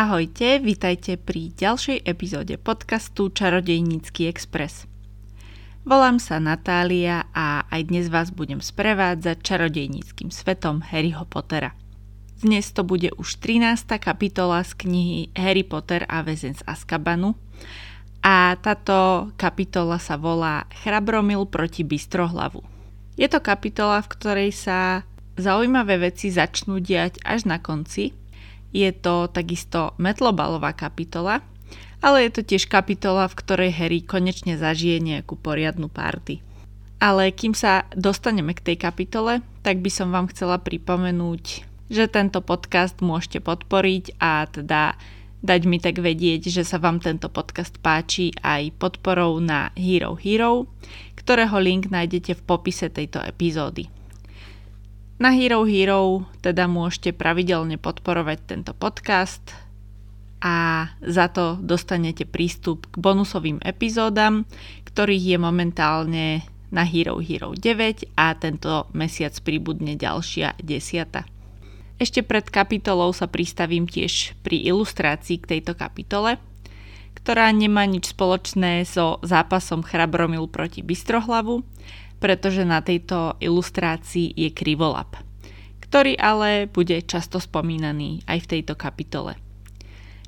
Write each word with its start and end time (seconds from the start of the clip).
Ahojte, 0.00 0.64
vítajte 0.64 1.20
pri 1.20 1.52
ďalšej 1.60 2.08
epizóde 2.08 2.56
podcastu 2.56 3.28
Čarodejnícky 3.28 4.32
Express. 4.32 4.88
Volám 5.84 6.16
sa 6.16 6.40
Natália 6.40 7.28
a 7.36 7.68
aj 7.68 7.92
dnes 7.92 8.08
vás 8.08 8.32
budem 8.32 8.64
sprevádzať 8.64 9.44
čarodejníckým 9.44 10.32
svetom 10.32 10.80
Harryho 10.80 11.28
Pottera. 11.28 11.76
Dnes 12.40 12.72
to 12.72 12.80
bude 12.80 13.12
už 13.20 13.44
13. 13.44 14.00
kapitola 14.00 14.64
z 14.64 14.72
knihy 14.72 15.36
Harry 15.36 15.68
Potter 15.68 16.08
a 16.08 16.24
väzen 16.24 16.56
z 16.56 16.64
Azkabanu 16.64 17.36
a 18.24 18.56
táto 18.56 19.28
kapitola 19.36 20.00
sa 20.00 20.16
volá 20.16 20.64
Chrabromil 20.80 21.44
proti 21.44 21.84
Bystrohlavu. 21.84 22.64
Je 23.20 23.28
to 23.28 23.44
kapitola, 23.44 24.00
v 24.00 24.08
ktorej 24.16 24.50
sa 24.56 25.04
zaujímavé 25.36 26.00
veci 26.00 26.32
začnú 26.32 26.80
diať 26.80 27.20
až 27.20 27.44
na 27.44 27.60
konci– 27.60 28.16
je 28.70 28.90
to 28.94 29.26
takisto 29.30 29.94
metlobalová 29.98 30.74
kapitola, 30.74 31.42
ale 32.00 32.26
je 32.26 32.30
to 32.40 32.42
tiež 32.54 32.66
kapitola, 32.66 33.28
v 33.28 33.38
ktorej 33.38 33.70
Harry 33.76 34.00
konečne 34.00 34.56
zažije 34.56 34.98
nejakú 35.04 35.36
poriadnu 35.36 35.92
party. 35.92 36.40
Ale 37.00 37.32
kým 37.32 37.56
sa 37.56 37.88
dostaneme 37.96 38.52
k 38.52 38.72
tej 38.72 38.76
kapitole, 38.80 39.40
tak 39.64 39.80
by 39.80 39.90
som 39.92 40.12
vám 40.12 40.28
chcela 40.32 40.60
pripomenúť, 40.60 41.64
že 41.92 42.04
tento 42.08 42.40
podcast 42.44 43.00
môžete 43.00 43.40
podporiť 43.40 44.20
a 44.20 44.48
teda 44.48 44.96
dať 45.40 45.60
mi 45.64 45.80
tak 45.80 46.00
vedieť, 46.00 46.52
že 46.52 46.62
sa 46.64 46.76
vám 46.76 47.00
tento 47.00 47.32
podcast 47.32 47.80
páči 47.80 48.32
aj 48.44 48.76
podporou 48.76 49.40
na 49.40 49.72
Hero 49.76 50.16
Hero, 50.16 50.68
ktorého 51.16 51.56
link 51.60 51.88
nájdete 51.88 52.36
v 52.36 52.44
popise 52.44 52.92
tejto 52.92 53.20
epizódy. 53.24 53.99
Na 55.20 55.36
Hero 55.36 55.68
Hero 55.68 56.24
teda 56.40 56.64
môžete 56.64 57.12
pravidelne 57.12 57.76
podporovať 57.76 58.38
tento 58.40 58.72
podcast 58.72 59.52
a 60.40 60.88
za 61.04 61.28
to 61.28 61.60
dostanete 61.60 62.24
prístup 62.24 62.88
k 62.88 62.96
bonusovým 62.96 63.60
epizódam, 63.60 64.48
ktorých 64.88 65.36
je 65.36 65.38
momentálne 65.38 66.26
na 66.72 66.88
Hero 66.88 67.20
Hero 67.20 67.52
9 67.52 68.16
a 68.16 68.32
tento 68.32 68.88
mesiac 68.96 69.36
pribudne 69.44 69.92
ďalšia 69.92 70.56
desiata. 70.56 71.28
Ešte 72.00 72.24
pred 72.24 72.48
kapitolou 72.48 73.12
sa 73.12 73.28
pristavím 73.28 73.84
tiež 73.84 74.40
pri 74.40 74.72
ilustrácii 74.72 75.36
k 75.44 75.60
tejto 75.60 75.76
kapitole, 75.76 76.40
ktorá 77.20 77.52
nemá 77.52 77.84
nič 77.84 78.16
spoločné 78.16 78.88
so 78.88 79.20
zápasom 79.20 79.84
Chrabromil 79.84 80.48
proti 80.48 80.80
Bystrohlavu, 80.80 81.60
pretože 82.20 82.68
na 82.68 82.84
tejto 82.84 83.40
ilustrácii 83.40 84.36
je 84.36 84.52
krivolap, 84.52 85.18
ktorý 85.80 86.14
ale 86.20 86.68
bude 86.68 87.00
často 87.02 87.40
spomínaný 87.40 88.22
aj 88.28 88.38
v 88.44 88.50
tejto 88.56 88.76
kapitole. 88.76 89.40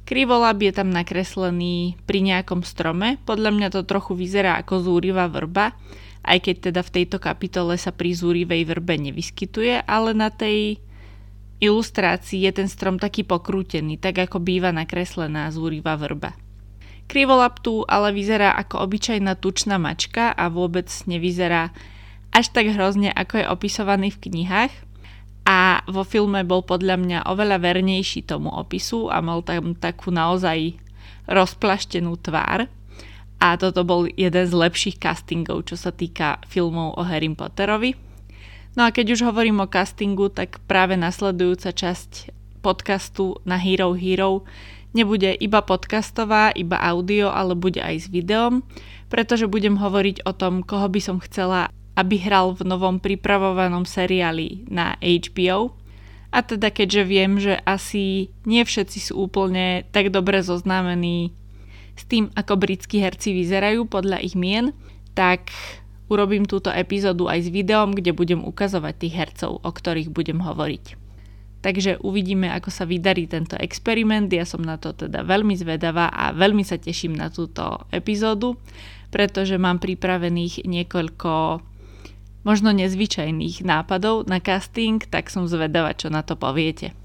Krivolab 0.02 0.58
je 0.58 0.72
tam 0.74 0.90
nakreslený 0.90 1.94
pri 2.08 2.26
nejakom 2.26 2.66
strome, 2.66 3.22
podľa 3.22 3.54
mňa 3.54 3.68
to 3.70 3.86
trochu 3.86 4.18
vyzerá 4.18 4.58
ako 4.58 4.82
zúrivá 4.82 5.30
vrba, 5.30 5.78
aj 6.26 6.38
keď 6.42 6.56
teda 6.70 6.80
v 6.82 6.94
tejto 7.00 7.18
kapitole 7.22 7.78
sa 7.78 7.94
pri 7.94 8.10
zúrivej 8.10 8.66
vrbe 8.66 8.98
nevyskytuje, 8.98 9.86
ale 9.86 10.10
na 10.10 10.30
tej 10.34 10.82
ilustrácii 11.62 12.50
je 12.50 12.52
ten 12.58 12.66
strom 12.66 12.98
taký 12.98 13.22
pokrútený, 13.22 13.94
tak 13.94 14.18
ako 14.18 14.42
býva 14.42 14.74
nakreslená 14.74 15.46
zúrivá 15.54 15.94
vrba. 15.94 16.34
Krivolap 17.10 17.60
tu 17.60 17.84
ale 17.88 18.14
vyzerá 18.14 18.56
ako 18.56 18.82
obyčajná 18.88 19.36
tučná 19.36 19.76
mačka 19.76 20.32
a 20.32 20.48
vôbec 20.48 20.88
nevyzerá 21.04 21.74
až 22.32 22.48
tak 22.48 22.72
hrozne, 22.72 23.12
ako 23.12 23.44
je 23.44 23.46
opisovaný 23.46 24.08
v 24.16 24.20
knihách. 24.28 24.72
A 25.42 25.82
vo 25.90 26.06
filme 26.06 26.46
bol 26.46 26.62
podľa 26.62 26.96
mňa 27.02 27.18
oveľa 27.26 27.58
vernejší 27.60 28.24
tomu 28.24 28.48
opisu 28.48 29.10
a 29.10 29.18
mal 29.18 29.42
tam 29.42 29.74
takú 29.74 30.14
naozaj 30.14 30.78
rozplaštenú 31.26 32.14
tvár. 32.22 32.70
A 33.42 33.58
toto 33.58 33.82
bol 33.82 34.06
jeden 34.06 34.46
z 34.46 34.54
lepších 34.54 35.02
castingov, 35.02 35.66
čo 35.66 35.74
sa 35.74 35.90
týka 35.90 36.38
filmov 36.46 36.94
o 36.94 37.02
Harry 37.02 37.26
Potterovi. 37.26 37.98
No 38.78 38.86
a 38.86 38.94
keď 38.94 39.18
už 39.18 39.26
hovorím 39.26 39.60
o 39.60 39.68
castingu, 39.68 40.30
tak 40.30 40.62
práve 40.64 40.94
nasledujúca 40.94 41.74
časť 41.74 42.30
podcastu 42.62 43.36
na 43.42 43.58
Hero 43.58 43.92
Hero 43.98 44.46
Nebude 44.92 45.32
iba 45.40 45.64
podcastová, 45.64 46.52
iba 46.52 46.76
audio, 46.76 47.32
ale 47.32 47.56
bude 47.56 47.80
aj 47.80 47.96
s 47.96 48.06
videom, 48.12 48.60
pretože 49.08 49.48
budem 49.48 49.80
hovoriť 49.80 50.28
o 50.28 50.36
tom, 50.36 50.60
koho 50.60 50.84
by 50.92 51.00
som 51.00 51.16
chcela, 51.24 51.72
aby 51.96 52.20
hral 52.20 52.52
v 52.52 52.68
novom 52.68 53.00
pripravovanom 53.00 53.88
seriáli 53.88 54.68
na 54.68 55.00
HBO. 55.00 55.72
A 56.32 56.44
teda 56.44 56.68
keďže 56.68 57.02
viem, 57.08 57.40
že 57.40 57.56
asi 57.64 58.32
nie 58.44 58.60
všetci 58.64 59.12
sú 59.12 59.28
úplne 59.28 59.88
tak 59.92 60.12
dobre 60.12 60.44
zoznámení 60.44 61.32
s 61.96 62.04
tým, 62.08 62.28
ako 62.36 62.60
britskí 62.60 63.00
herci 63.00 63.36
vyzerajú 63.36 63.88
podľa 63.88 64.20
ich 64.20 64.36
mien, 64.36 64.76
tak 65.12 65.52
urobím 66.12 66.44
túto 66.44 66.68
epizódu 66.68 67.28
aj 67.32 67.44
s 67.44 67.48
videom, 67.48 67.96
kde 67.96 68.12
budem 68.12 68.44
ukazovať 68.44 68.94
tých 68.96 69.14
hercov, 69.16 69.60
o 69.60 69.70
ktorých 69.72 70.12
budem 70.12 70.40
hovoriť. 70.40 71.11
Takže 71.62 72.02
uvidíme, 72.02 72.50
ako 72.50 72.74
sa 72.74 72.82
vydarí 72.82 73.30
tento 73.30 73.54
experiment. 73.54 74.26
Ja 74.26 74.42
som 74.42 74.66
na 74.66 74.82
to 74.82 74.90
teda 74.90 75.22
veľmi 75.22 75.54
zvedavá 75.54 76.10
a 76.10 76.34
veľmi 76.34 76.66
sa 76.66 76.74
teším 76.74 77.14
na 77.14 77.30
túto 77.30 77.86
epizódu, 77.94 78.58
pretože 79.14 79.54
mám 79.62 79.78
pripravených 79.78 80.66
niekoľko 80.66 81.62
možno 82.42 82.74
nezvyčajných 82.74 83.62
nápadov 83.62 84.26
na 84.26 84.42
casting, 84.42 84.98
tak 85.06 85.30
som 85.30 85.46
zvedavá, 85.46 85.94
čo 85.94 86.10
na 86.10 86.26
to 86.26 86.34
poviete. 86.34 86.98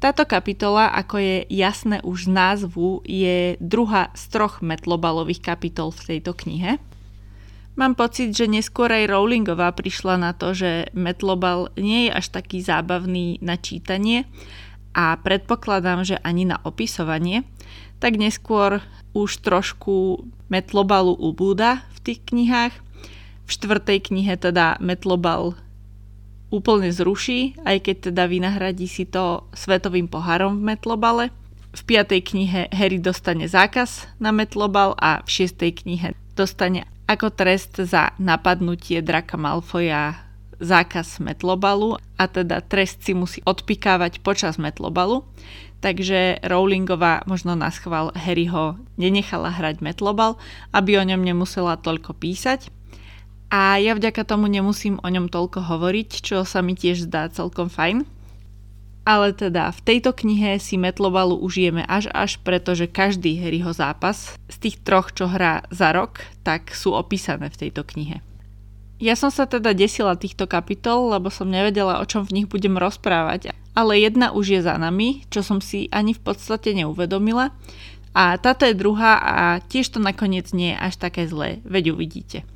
Táto 0.00 0.24
kapitola, 0.24 0.92
ako 0.92 1.16
je 1.20 1.36
jasné 1.52 2.00
už 2.04 2.28
z 2.28 2.30
názvu, 2.32 3.04
je 3.04 3.60
druhá 3.60 4.12
z 4.16 4.24
troch 4.32 4.60
metlobalových 4.64 5.44
kapitol 5.44 5.92
v 5.92 6.16
tejto 6.16 6.32
knihe. 6.32 6.80
Mám 7.74 7.98
pocit, 7.98 8.30
že 8.30 8.46
neskôr 8.46 8.86
aj 8.86 9.10
Rowlingová 9.10 9.74
prišla 9.74 10.14
na 10.14 10.30
to, 10.30 10.54
že 10.54 10.94
Metlobal 10.94 11.74
nie 11.74 12.06
je 12.06 12.10
až 12.14 12.30
taký 12.30 12.62
zábavný 12.62 13.42
na 13.42 13.58
čítanie 13.58 14.30
a 14.94 15.18
predpokladám, 15.18 16.06
že 16.06 16.22
ani 16.22 16.46
na 16.46 16.62
opisovanie, 16.62 17.42
tak 17.98 18.14
neskôr 18.14 18.78
už 19.10 19.42
trošku 19.42 20.22
Metlobalu 20.46 21.18
ubúda 21.18 21.82
v 21.98 21.98
tých 22.06 22.20
knihách. 22.30 22.74
V 23.44 23.50
štvrtej 23.50 23.98
knihe 24.06 24.38
teda 24.38 24.78
Metlobal 24.78 25.58
úplne 26.54 26.94
zruší, 26.94 27.58
aj 27.66 27.90
keď 27.90 27.96
teda 28.14 28.30
vynahradí 28.30 28.86
si 28.86 29.02
to 29.02 29.50
svetovým 29.50 30.06
pohárom 30.06 30.62
v 30.62 30.78
Metlobale. 30.78 31.34
V 31.74 31.82
piatej 31.82 32.22
knihe 32.22 32.70
Harry 32.70 33.02
dostane 33.02 33.50
zákaz 33.50 34.06
na 34.22 34.30
Metlobal 34.30 34.94
a 34.94 35.26
v 35.26 35.28
šiestej 35.28 35.82
knihe 35.82 36.14
dostane 36.38 36.86
ako 37.04 37.28
trest 37.32 37.76
za 37.76 38.16
napadnutie 38.16 39.04
Draka 39.04 39.36
Malfoja 39.36 40.24
zákaz 40.62 41.20
metlobalu 41.20 42.00
a 42.16 42.24
teda 42.30 42.62
trest 42.64 43.02
si 43.04 43.12
musí 43.12 43.44
odpikávať 43.44 44.22
počas 44.24 44.56
metlobalu. 44.56 45.26
Takže 45.84 46.40
Rowlingová 46.40 47.28
možno 47.28 47.52
na 47.52 47.68
schvál 47.68 48.08
Harryho 48.16 48.80
nenechala 48.96 49.52
hrať 49.52 49.84
metlobal, 49.84 50.40
aby 50.72 50.96
o 50.96 51.04
ňom 51.04 51.20
nemusela 51.20 51.76
toľko 51.76 52.16
písať. 52.16 52.72
A 53.52 53.76
ja 53.76 53.92
vďaka 53.92 54.24
tomu 54.24 54.48
nemusím 54.48 54.96
o 55.04 55.08
ňom 55.12 55.28
toľko 55.28 55.60
hovoriť, 55.60 56.24
čo 56.24 56.48
sa 56.48 56.64
mi 56.64 56.72
tiež 56.72 57.04
zdá 57.04 57.28
celkom 57.28 57.68
fajn. 57.68 58.08
Ale 59.04 59.36
teda 59.36 59.68
v 59.68 59.80
tejto 59.84 60.16
knihe 60.16 60.56
si 60.56 60.80
Metlobalu 60.80 61.36
užijeme 61.36 61.84
až 61.84 62.08
až, 62.16 62.40
pretože 62.40 62.88
každý 62.88 63.36
Harryho 63.36 63.68
zápas 63.76 64.40
z 64.48 64.56
tých 64.56 64.80
troch, 64.80 65.12
čo 65.12 65.28
hrá 65.28 65.60
za 65.68 65.92
rok, 65.92 66.24
tak 66.40 66.72
sú 66.72 66.96
opísané 66.96 67.52
v 67.52 67.68
tejto 67.68 67.84
knihe. 67.84 68.24
Ja 69.04 69.12
som 69.12 69.28
sa 69.28 69.44
teda 69.44 69.76
desila 69.76 70.16
týchto 70.16 70.48
kapitol, 70.48 71.12
lebo 71.12 71.28
som 71.28 71.52
nevedela, 71.52 72.00
o 72.00 72.08
čom 72.08 72.24
v 72.24 72.40
nich 72.40 72.46
budem 72.48 72.80
rozprávať, 72.80 73.52
ale 73.76 74.00
jedna 74.00 74.32
už 74.32 74.56
je 74.56 74.60
za 74.64 74.80
nami, 74.80 75.28
čo 75.28 75.44
som 75.44 75.60
si 75.60 75.92
ani 75.92 76.16
v 76.16 76.24
podstate 76.24 76.72
neuvedomila. 76.72 77.52
A 78.14 78.38
táto 78.40 78.64
je 78.64 78.78
druhá 78.78 79.18
a 79.20 79.36
tiež 79.58 79.92
to 79.92 80.00
nakoniec 80.00 80.54
nie 80.56 80.72
je 80.72 80.80
až 80.80 80.94
také 80.96 81.26
zlé, 81.26 81.60
veď 81.66 81.92
uvidíte. 81.98 82.46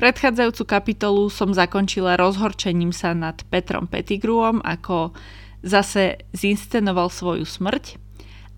Predchádzajúcu 0.00 0.62
kapitolu 0.64 1.28
som 1.28 1.52
zakončila 1.52 2.16
rozhorčením 2.16 2.88
sa 2.88 3.12
nad 3.12 3.36
Petrom 3.52 3.84
Pettigruom 3.84 4.64
ako 4.64 5.12
zase 5.60 6.24
zinscenoval 6.32 7.12
svoju 7.12 7.44
smrť 7.44 8.00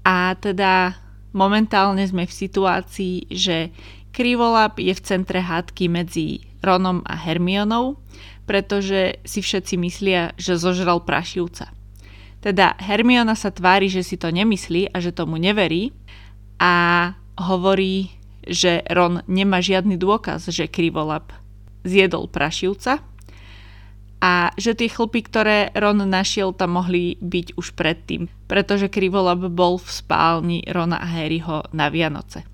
a 0.06 0.34
teda 0.38 0.98
momentálne 1.34 2.02
sme 2.06 2.26
v 2.26 2.34
situácii, 2.34 3.30
že 3.32 3.70
Krivolab 4.12 4.76
je 4.76 4.92
v 4.92 5.04
centre 5.04 5.40
hádky 5.40 5.88
medzi 5.88 6.44
Ronom 6.60 7.00
a 7.08 7.16
Hermionou, 7.16 7.98
pretože 8.44 9.18
si 9.24 9.40
všetci 9.40 9.80
myslia, 9.80 10.36
že 10.36 10.60
zožral 10.60 11.02
prašivca. 11.02 11.72
Teda 12.42 12.74
Hermiona 12.76 13.38
sa 13.38 13.54
tvári, 13.54 13.86
že 13.86 14.02
si 14.02 14.18
to 14.18 14.28
nemyslí 14.28 14.90
a 14.90 14.98
že 14.98 15.14
tomu 15.14 15.38
neverí 15.38 15.94
a 16.58 17.14
hovorí, 17.38 18.10
že 18.42 18.82
Ron 18.90 19.22
nemá 19.30 19.62
žiadny 19.62 19.94
dôkaz, 19.94 20.50
že 20.50 20.66
Krivolab 20.66 21.30
zjedol 21.86 22.26
prašivca 22.26 23.02
a 24.22 24.54
že 24.54 24.78
tie 24.78 24.86
chlpy, 24.86 25.26
ktoré 25.26 25.74
Ron 25.74 26.06
našiel, 26.06 26.54
tam 26.54 26.78
mohli 26.78 27.18
byť 27.18 27.58
už 27.58 27.74
predtým, 27.74 28.30
pretože 28.46 28.86
Krivolab 28.86 29.50
bol 29.50 29.82
v 29.82 29.88
spálni 29.90 30.62
Rona 30.70 31.02
a 31.02 31.10
Harryho 31.10 31.66
na 31.74 31.90
Vianoce. 31.90 32.46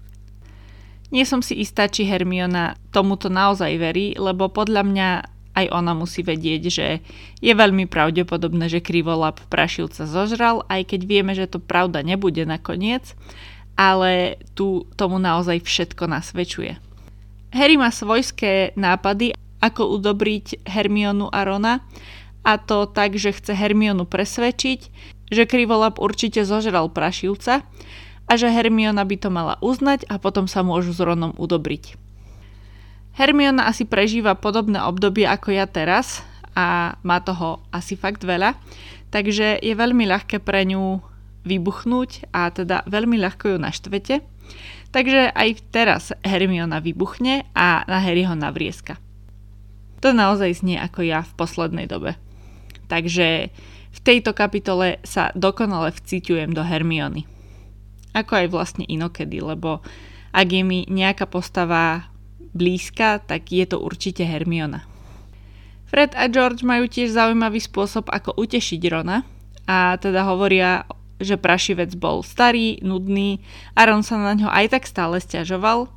Nie 1.12 1.28
som 1.28 1.44
si 1.44 1.60
istá, 1.60 1.84
či 1.84 2.08
Hermiona 2.08 2.80
tomuto 2.88 3.28
naozaj 3.28 3.76
verí, 3.76 4.16
lebo 4.16 4.48
podľa 4.48 4.82
mňa 4.84 5.08
aj 5.60 5.66
ona 5.68 5.92
musí 5.92 6.24
vedieť, 6.24 6.62
že 6.72 6.86
je 7.44 7.52
veľmi 7.52 7.84
pravdepodobné, 7.84 8.72
že 8.72 8.84
Krivolab 8.84 9.36
prašilca 9.52 10.08
zožral, 10.08 10.64
aj 10.72 10.96
keď 10.96 11.00
vieme, 11.04 11.36
že 11.36 11.52
to 11.52 11.60
pravda 11.60 12.00
nebude 12.00 12.48
nakoniec, 12.48 13.12
ale 13.76 14.40
tu 14.56 14.88
tomu 14.96 15.20
naozaj 15.20 15.60
všetko 15.60 16.08
nasvedčuje. 16.08 16.80
Harry 17.52 17.76
má 17.76 17.92
svojské 17.92 18.76
nápady 18.76 19.36
ako 19.58 19.98
udobriť 19.98 20.66
Hermionu 20.66 21.30
a 21.30 21.42
Rona 21.42 21.82
a 22.46 22.56
to 22.56 22.86
tak, 22.88 23.18
že 23.18 23.34
chce 23.34 23.52
Hermionu 23.52 24.06
presvedčiť, 24.06 24.80
že 25.28 25.44
Krivolap 25.44 26.00
určite 26.00 26.46
zožral 26.46 26.88
prašivca 26.88 27.66
a 28.28 28.32
že 28.36 28.48
Hermiona 28.48 29.02
by 29.04 29.16
to 29.18 29.28
mala 29.28 29.60
uznať 29.60 30.06
a 30.08 30.20
potom 30.20 30.46
sa 30.46 30.64
môžu 30.64 30.92
s 30.94 31.00
Ronom 31.00 31.34
udobriť. 31.36 31.96
Hermiona 33.18 33.66
asi 33.66 33.82
prežíva 33.82 34.38
podobné 34.38 34.78
obdobie 34.78 35.26
ako 35.26 35.50
ja 35.50 35.66
teraz 35.66 36.22
a 36.54 36.94
má 37.02 37.18
toho 37.18 37.58
asi 37.74 37.98
fakt 37.98 38.22
veľa, 38.22 38.54
takže 39.10 39.58
je 39.58 39.74
veľmi 39.74 40.06
ľahké 40.06 40.38
pre 40.38 40.62
ňu 40.70 41.02
vybuchnúť 41.42 42.30
a 42.30 42.52
teda 42.54 42.86
veľmi 42.86 43.18
ľahko 43.18 43.56
ju 43.56 43.58
naštvete. 43.58 44.14
Takže 44.88 45.34
aj 45.36 45.48
teraz 45.68 46.02
Hermiona 46.24 46.80
vybuchne 46.80 47.44
a 47.52 47.84
na 47.84 47.98
Harryho 48.00 48.32
navrieska. 48.32 48.96
To 50.02 50.14
naozaj 50.14 50.62
znie 50.62 50.78
ako 50.78 51.02
ja 51.02 51.26
v 51.26 51.32
poslednej 51.34 51.86
dobe. 51.90 52.14
Takže 52.86 53.50
v 53.88 53.98
tejto 54.00 54.32
kapitole 54.32 55.02
sa 55.02 55.34
dokonale 55.34 55.90
vciťujem 55.90 56.54
do 56.54 56.62
Hermiony. 56.62 57.26
Ako 58.14 58.44
aj 58.44 58.46
vlastne 58.48 58.84
inokedy, 58.86 59.42
lebo 59.42 59.82
ak 60.32 60.48
je 60.48 60.62
mi 60.62 60.86
nejaká 60.86 61.26
postava 61.26 62.08
blízka, 62.54 63.20
tak 63.20 63.50
je 63.50 63.64
to 63.66 63.82
určite 63.82 64.22
Hermiona. 64.24 64.86
Fred 65.88 66.12
a 66.14 66.28
George 66.28 66.62
majú 66.68 66.84
tiež 66.84 67.16
zaujímavý 67.16 67.64
spôsob, 67.64 68.12
ako 68.12 68.36
utešiť 68.36 68.82
Rona 68.92 69.24
a 69.64 69.96
teda 69.96 70.24
hovoria, 70.28 70.84
že 71.16 71.40
prašivec 71.40 71.96
bol 71.96 72.20
starý, 72.20 72.78
nudný 72.84 73.40
a 73.72 73.88
Ron 73.88 74.04
sa 74.04 74.20
na 74.20 74.36
ňo 74.36 74.52
aj 74.52 74.78
tak 74.78 74.84
stále 74.84 75.16
stiažoval 75.18 75.88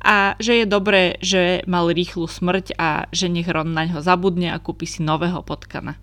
a 0.00 0.34
že 0.40 0.64
je 0.64 0.66
dobré, 0.66 1.20
že 1.20 1.60
mal 1.68 1.92
rýchlu 1.92 2.24
smrť 2.24 2.76
a 2.80 3.06
že 3.12 3.28
nech 3.28 3.48
Ron 3.48 3.76
na 3.76 3.84
ňo 3.84 4.00
zabudne 4.00 4.52
a 4.52 4.58
kúpi 4.58 4.88
si 4.88 5.04
nového 5.04 5.44
potkana. 5.44 6.00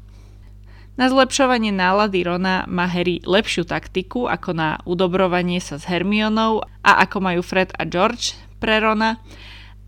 Na 0.97 1.13
zlepšovanie 1.13 1.69
nálady 1.69 2.25
Rona 2.25 2.65
má 2.65 2.89
Harry 2.89 3.21
lepšiu 3.21 3.69
taktiku 3.69 4.25
ako 4.25 4.49
na 4.57 4.69
udobrovanie 4.81 5.61
sa 5.61 5.77
s 5.77 5.85
Hermionou 5.85 6.65
a 6.81 7.05
ako 7.05 7.21
majú 7.21 7.41
Fred 7.45 7.69
a 7.77 7.85
George 7.85 8.33
pre 8.57 8.81
Rona. 8.81 9.21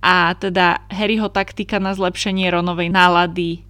A 0.05 0.37
teda 0.37 0.85
Harryho 0.93 1.33
taktika 1.33 1.81
na 1.81 1.97
zlepšenie 1.97 2.53
Ronovej 2.53 2.93
nálady 2.93 3.65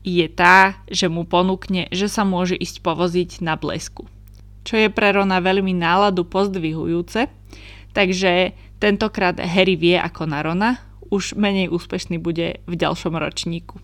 je 0.00 0.26
tá, 0.32 0.80
že 0.88 1.12
mu 1.12 1.28
ponúkne, 1.28 1.92
že 1.92 2.08
sa 2.08 2.24
môže 2.24 2.56
ísť 2.56 2.80
povoziť 2.80 3.44
na 3.44 3.60
blesku. 3.60 4.08
Čo 4.64 4.80
je 4.80 4.88
pre 4.88 5.12
Rona 5.12 5.44
veľmi 5.44 5.76
náladu 5.76 6.24
pozdvihujúce, 6.24 7.28
takže 7.92 8.56
Tentokrát 8.76 9.40
Harry 9.40 9.74
vie 9.74 9.96
ako 9.96 10.28
na 10.28 10.44
Rona, 10.44 10.70
už 11.08 11.38
menej 11.38 11.72
úspešný 11.72 12.20
bude 12.20 12.60
v 12.68 12.74
ďalšom 12.76 13.16
ročníku. 13.16 13.80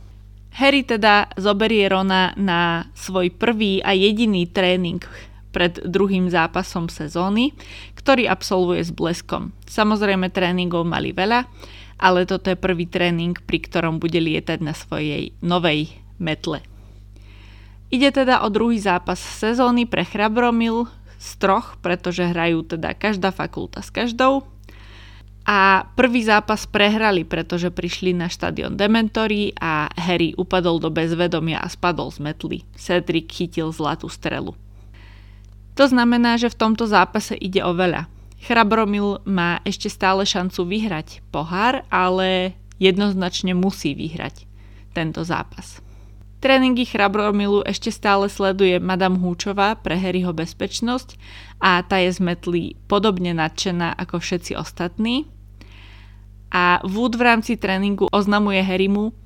Harry 0.52 0.84
teda 0.84 1.32
zoberie 1.40 1.88
Rona 1.88 2.36
na 2.36 2.92
svoj 2.92 3.32
prvý 3.32 3.80
a 3.80 3.96
jediný 3.96 4.44
tréning 4.44 5.00
pred 5.48 5.80
druhým 5.80 6.28
zápasom 6.28 6.92
sezóny, 6.92 7.56
ktorý 7.96 8.28
absolvuje 8.28 8.84
s 8.84 8.92
bleskom. 8.92 9.56
Samozrejme 9.64 10.28
tréningov 10.28 10.84
mali 10.84 11.16
veľa, 11.16 11.48
ale 11.96 12.28
toto 12.28 12.52
je 12.52 12.58
prvý 12.60 12.84
tréning, 12.84 13.32
pri 13.32 13.64
ktorom 13.64 13.96
bude 13.96 14.20
lietať 14.20 14.58
na 14.60 14.76
svojej 14.76 15.32
novej 15.40 15.88
metle. 16.20 16.60
Ide 17.92 18.24
teda 18.24 18.44
o 18.44 18.48
druhý 18.48 18.80
zápas 18.80 19.20
sezóny 19.20 19.84
pre 19.84 20.04
Chrabromil 20.04 20.88
z 21.16 21.28
troch, 21.40 21.76
pretože 21.80 22.28
hrajú 22.28 22.64
teda 22.64 22.96
každá 22.96 23.32
fakulta 23.32 23.84
s 23.84 23.92
každou 23.92 24.48
a 25.42 25.90
prvý 25.98 26.22
zápas 26.22 26.70
prehrali, 26.70 27.26
pretože 27.26 27.74
prišli 27.74 28.14
na 28.14 28.30
štadión 28.30 28.78
Dementory 28.78 29.50
a 29.58 29.90
Harry 29.98 30.38
upadol 30.38 30.78
do 30.78 30.86
bezvedomia 30.86 31.58
a 31.58 31.66
spadol 31.66 32.14
z 32.14 32.22
metly. 32.22 32.58
Cedric 32.78 33.26
chytil 33.26 33.74
zlatú 33.74 34.06
strelu. 34.06 34.54
To 35.74 35.84
znamená, 35.88 36.38
že 36.38 36.52
v 36.52 36.58
tomto 36.58 36.86
zápase 36.86 37.34
ide 37.34 37.64
o 37.64 37.74
veľa. 37.74 38.06
Chrabromil 38.42 39.22
má 39.26 39.58
ešte 39.66 39.90
stále 39.90 40.22
šancu 40.26 40.66
vyhrať 40.66 41.22
pohár, 41.34 41.82
ale 41.90 42.54
jednoznačne 42.78 43.54
musí 43.54 43.94
vyhrať 43.94 44.46
tento 44.94 45.22
zápas. 45.26 45.82
Tréningy 46.42 46.82
Chrabromilu 46.90 47.62
ešte 47.62 47.94
stále 47.94 48.26
sleduje 48.26 48.82
Madame 48.82 49.14
Húčová 49.22 49.78
pre 49.78 49.94
Harryho 49.94 50.34
bezpečnosť 50.34 51.14
a 51.62 51.78
tá 51.86 52.02
je 52.02 52.10
z 52.10 52.18
metly 52.18 52.74
podobne 52.90 53.30
nadšená 53.30 53.94
ako 53.94 54.18
všetci 54.18 54.58
ostatní. 54.58 55.30
A 56.52 56.84
Wood 56.84 57.16
v 57.16 57.22
rámci 57.24 57.56
tréningu 57.56 58.12
oznamuje 58.12 58.60
Harrymu, 58.60 59.16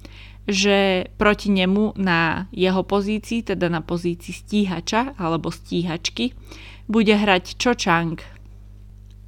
že 0.46 1.10
proti 1.18 1.50
nemu 1.50 1.98
na 1.98 2.46
jeho 2.54 2.86
pozícii, 2.86 3.42
teda 3.42 3.66
na 3.66 3.82
pozícii 3.82 4.30
stíhača 4.30 5.18
alebo 5.18 5.50
stíhačky, 5.50 6.38
bude 6.86 7.10
hrať 7.10 7.58
Cho 7.58 7.74
Chang. 7.74 8.14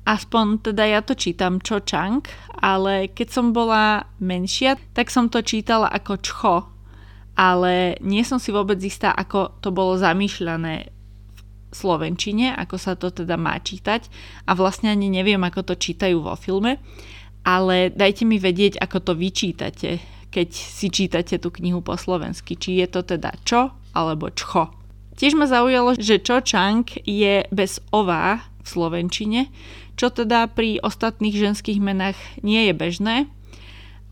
Aspoň 0.06 0.72
teda 0.72 0.86
ja 0.86 1.02
to 1.02 1.18
čítam 1.18 1.58
Cho 1.58 1.82
Chang, 1.82 2.22
ale 2.54 3.10
keď 3.10 3.28
som 3.34 3.50
bola 3.50 4.06
menšia, 4.22 4.78
tak 4.94 5.10
som 5.10 5.26
to 5.26 5.42
čítala 5.42 5.90
ako 5.90 6.12
Čcho, 6.22 6.56
ale 7.34 7.98
nie 7.98 8.22
som 8.22 8.38
si 8.38 8.54
vôbec 8.54 8.78
istá, 8.78 9.10
ako 9.10 9.58
to 9.58 9.74
bolo 9.74 9.98
zamýšľané 9.98 10.94
v 11.68 11.74
slovenčine, 11.74 12.56
ako 12.56 12.76
sa 12.80 12.96
to 12.96 13.12
teda 13.12 13.36
má 13.36 13.58
čítať 13.58 14.08
a 14.48 14.56
vlastne 14.56 14.88
ani 14.88 15.12
neviem, 15.12 15.42
ako 15.44 15.66
to 15.66 15.74
čítajú 15.76 16.24
vo 16.24 16.32
filme, 16.38 16.80
ale 17.44 17.90
dajte 17.90 18.24
mi 18.24 18.38
vedieť, 18.40 18.78
ako 18.78 18.98
to 19.00 19.12
vyčítate, 19.14 19.98
keď 20.28 20.48
si 20.52 20.88
čítate 20.92 21.40
tú 21.40 21.48
knihu 21.54 21.80
po 21.80 21.96
slovensky, 21.96 22.54
či 22.58 22.80
je 22.82 22.86
to 22.88 23.00
teda 23.02 23.34
čo 23.44 23.72
alebo 23.96 24.28
čcho. 24.30 24.70
Tiež 25.18 25.34
ma 25.34 25.50
zaujalo, 25.50 25.98
že 25.98 26.22
Cho 26.22 26.38
Chang 26.44 26.86
je 27.02 27.42
bez 27.50 27.82
ová 27.90 28.46
v 28.62 28.66
slovenčine, 28.70 29.40
čo 29.98 30.14
teda 30.14 30.46
pri 30.46 30.78
ostatných 30.78 31.34
ženských 31.34 31.82
menách 31.82 32.18
nie 32.46 32.70
je 32.70 32.74
bežné, 32.76 33.16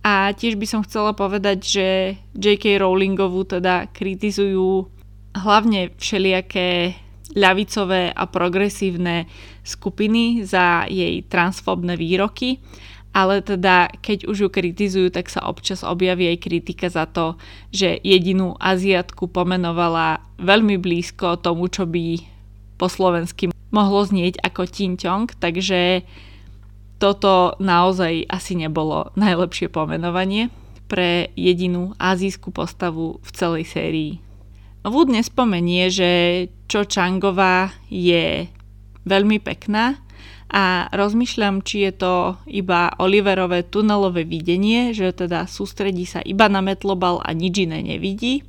a 0.07 0.31
tiež 0.31 0.55
by 0.55 0.67
som 0.71 0.87
chcela 0.87 1.11
povedať, 1.19 1.59
že 1.67 1.87
J.K. 2.39 2.79
Rowlingovú 2.79 3.43
teda 3.43 3.91
kritizujú 3.91 4.87
hlavne 5.35 5.99
všelijaké 5.99 6.95
ľavicové 7.35 8.15
a 8.15 8.25
progresívne 8.31 9.27
skupiny 9.67 10.47
za 10.47 10.87
jej 10.87 11.27
transfobné 11.27 11.99
výroky, 11.99 12.63
ale 13.17 13.41
teda 13.41 13.89
keď 14.05 14.29
už 14.29 14.37
ju 14.45 14.49
kritizujú, 14.53 15.09
tak 15.09 15.33
sa 15.33 15.49
občas 15.49 15.81
objaví 15.81 16.29
aj 16.29 16.45
kritika 16.45 16.93
za 16.93 17.09
to, 17.09 17.41
že 17.73 17.97
jedinú 18.05 18.61
Aziatku 18.61 19.33
pomenovala 19.33 20.21
veľmi 20.37 20.77
blízko 20.77 21.41
tomu, 21.41 21.73
čo 21.73 21.89
by 21.89 22.21
po 22.77 22.93
slovensky 22.93 23.49
mohlo 23.73 24.05
znieť 24.05 24.45
ako 24.45 24.69
Tinťong, 24.69 25.33
takže 25.41 26.05
toto 27.01 27.57
naozaj 27.57 28.29
asi 28.29 28.53
nebolo 28.53 29.17
najlepšie 29.17 29.73
pomenovanie 29.73 30.53
pre 30.85 31.33
jedinú 31.41 31.97
azijskú 31.97 32.53
postavu 32.53 33.17
v 33.25 33.31
celej 33.33 33.65
sérii. 33.73 34.13
Wood 34.85 35.11
nespomenie, 35.11 35.89
že 35.91 36.11
Cho 36.71 36.87
Changová 36.87 37.75
je 37.91 38.47
veľmi 39.03 39.43
pekná 39.43 39.99
a 40.47 40.87
rozmýšľam, 40.95 41.67
či 41.67 41.91
je 41.91 41.93
to 41.99 42.15
iba 42.47 42.95
Oliverové 43.03 43.67
tunelové 43.67 44.23
videnie, 44.23 44.95
že 44.95 45.11
teda 45.11 45.51
sústredí 45.51 46.07
sa 46.07 46.23
iba 46.23 46.47
na 46.47 46.63
metlobal 46.63 47.19
a 47.27 47.35
nič 47.35 47.67
iné 47.67 47.83
nevidí, 47.83 48.47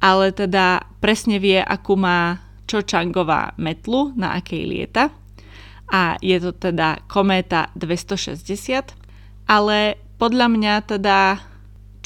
ale 0.00 0.32
teda 0.32 0.88
presne 1.04 1.36
vie, 1.36 1.60
akú 1.60 1.96
má 2.00 2.40
Cho 2.64 2.82
Changová 2.82 3.52
metlu, 3.60 4.16
na 4.16 4.34
akej 4.40 4.64
lieta. 4.64 5.12
A 5.86 6.18
je 6.18 6.34
to 6.42 6.50
teda 6.50 6.98
kométa 7.06 7.70
260, 7.78 8.96
ale 9.46 9.78
podľa 10.18 10.46
mňa 10.50 10.74
teda 10.82 11.38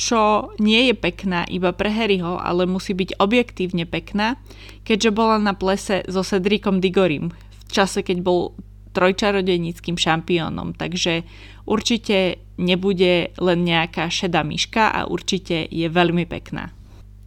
čo 0.00 0.48
nie 0.56 0.88
je 0.88 0.94
pekná 0.96 1.44
iba 1.44 1.76
pre 1.76 1.92
Harryho, 1.92 2.40
ale 2.40 2.64
musí 2.64 2.96
byť 2.96 3.20
objektívne 3.20 3.84
pekná, 3.84 4.40
keďže 4.88 5.12
bola 5.12 5.36
na 5.36 5.52
plese 5.52 6.00
so 6.08 6.24
Cedricom 6.24 6.80
Digorim 6.80 7.36
v 7.68 7.70
čase, 7.70 8.00
keď 8.00 8.24
bol 8.24 8.56
trojčarodejníckým 8.92 9.94
šampiónom, 9.94 10.74
takže 10.74 11.22
určite 11.64 12.42
nebude 12.58 13.32
len 13.38 13.58
nejaká 13.62 14.10
šedá 14.10 14.42
myška 14.42 14.90
a 14.90 15.06
určite 15.06 15.66
je 15.70 15.86
veľmi 15.86 16.26
pekná. 16.26 16.74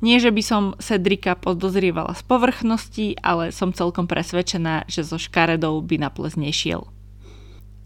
Nie, 0.04 0.20
že 0.20 0.36
by 0.36 0.44
som 0.44 0.64
Cedrika 0.84 1.40
podozrievala 1.40 2.12
z 2.12 2.28
povrchnosti, 2.28 3.08
ale 3.24 3.56
som 3.56 3.72
celkom 3.72 4.04
presvedčená, 4.04 4.84
že 4.92 5.08
so 5.08 5.16
škaredou 5.16 5.80
by 5.80 5.96
na 5.96 6.12
ples 6.12 6.36
nešiel. 6.36 6.92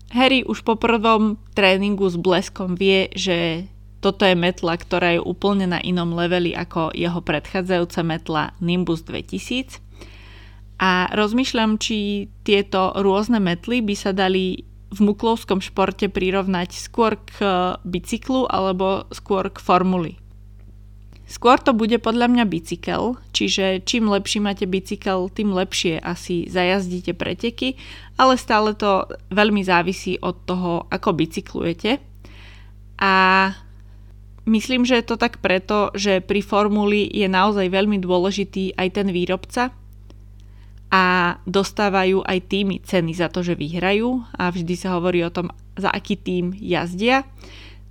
Harry 0.10 0.42
už 0.42 0.66
po 0.66 0.80
prvom 0.80 1.38
tréningu 1.54 2.10
s 2.10 2.18
bleskom 2.18 2.74
vie, 2.74 3.14
že 3.14 3.70
toto 4.02 4.26
je 4.26 4.34
metla, 4.34 4.78
ktorá 4.78 5.18
je 5.18 5.22
úplne 5.22 5.70
na 5.70 5.78
inom 5.78 6.14
leveli 6.18 6.58
ako 6.58 6.94
jeho 6.94 7.22
predchádzajúca 7.22 8.02
metla 8.02 8.44
Nimbus 8.62 9.06
2000 9.06 9.87
a 10.78 11.10
rozmýšľam, 11.14 11.82
či 11.82 12.30
tieto 12.46 12.94
rôzne 12.94 13.42
metly 13.42 13.82
by 13.82 13.96
sa 13.98 14.14
dali 14.14 14.62
v 14.88 15.00
muklovskom 15.04 15.60
športe 15.60 16.08
prirovnať 16.08 16.78
skôr 16.78 17.20
k 17.20 17.36
bicyklu 17.84 18.48
alebo 18.48 19.10
skôr 19.12 19.52
k 19.52 19.60
formuli. 19.60 20.16
Skôr 21.28 21.60
to 21.60 21.76
bude 21.76 22.00
podľa 22.00 22.32
mňa 22.32 22.46
bicykel, 22.48 23.20
čiže 23.36 23.84
čím 23.84 24.08
lepší 24.08 24.40
máte 24.40 24.64
bicykel, 24.64 25.28
tým 25.28 25.52
lepšie 25.52 26.00
asi 26.00 26.48
zajazdíte 26.48 27.12
preteky, 27.20 27.76
ale 28.16 28.40
stále 28.40 28.72
to 28.72 29.12
veľmi 29.28 29.60
závisí 29.60 30.16
od 30.24 30.48
toho, 30.48 30.88
ako 30.88 31.20
bicyklujete. 31.20 32.00
A 33.04 33.14
myslím, 34.48 34.88
že 34.88 35.04
je 35.04 35.06
to 35.06 35.20
tak 35.20 35.44
preto, 35.44 35.92
že 36.00 36.24
pri 36.24 36.40
formuli 36.40 37.12
je 37.12 37.28
naozaj 37.28 37.68
veľmi 37.76 38.00
dôležitý 38.00 38.80
aj 38.80 38.88
ten 38.96 39.12
výrobca, 39.12 39.76
a 40.88 41.36
dostávajú 41.44 42.24
aj 42.24 42.40
týmy 42.48 42.80
ceny 42.84 43.12
za 43.12 43.28
to, 43.28 43.44
že 43.44 43.60
vyhrajú 43.60 44.24
a 44.40 44.48
vždy 44.48 44.76
sa 44.80 44.96
hovorí 44.96 45.20
o 45.24 45.34
tom, 45.34 45.52
za 45.76 45.92
aký 45.92 46.16
tým 46.16 46.56
jazdia 46.56 47.28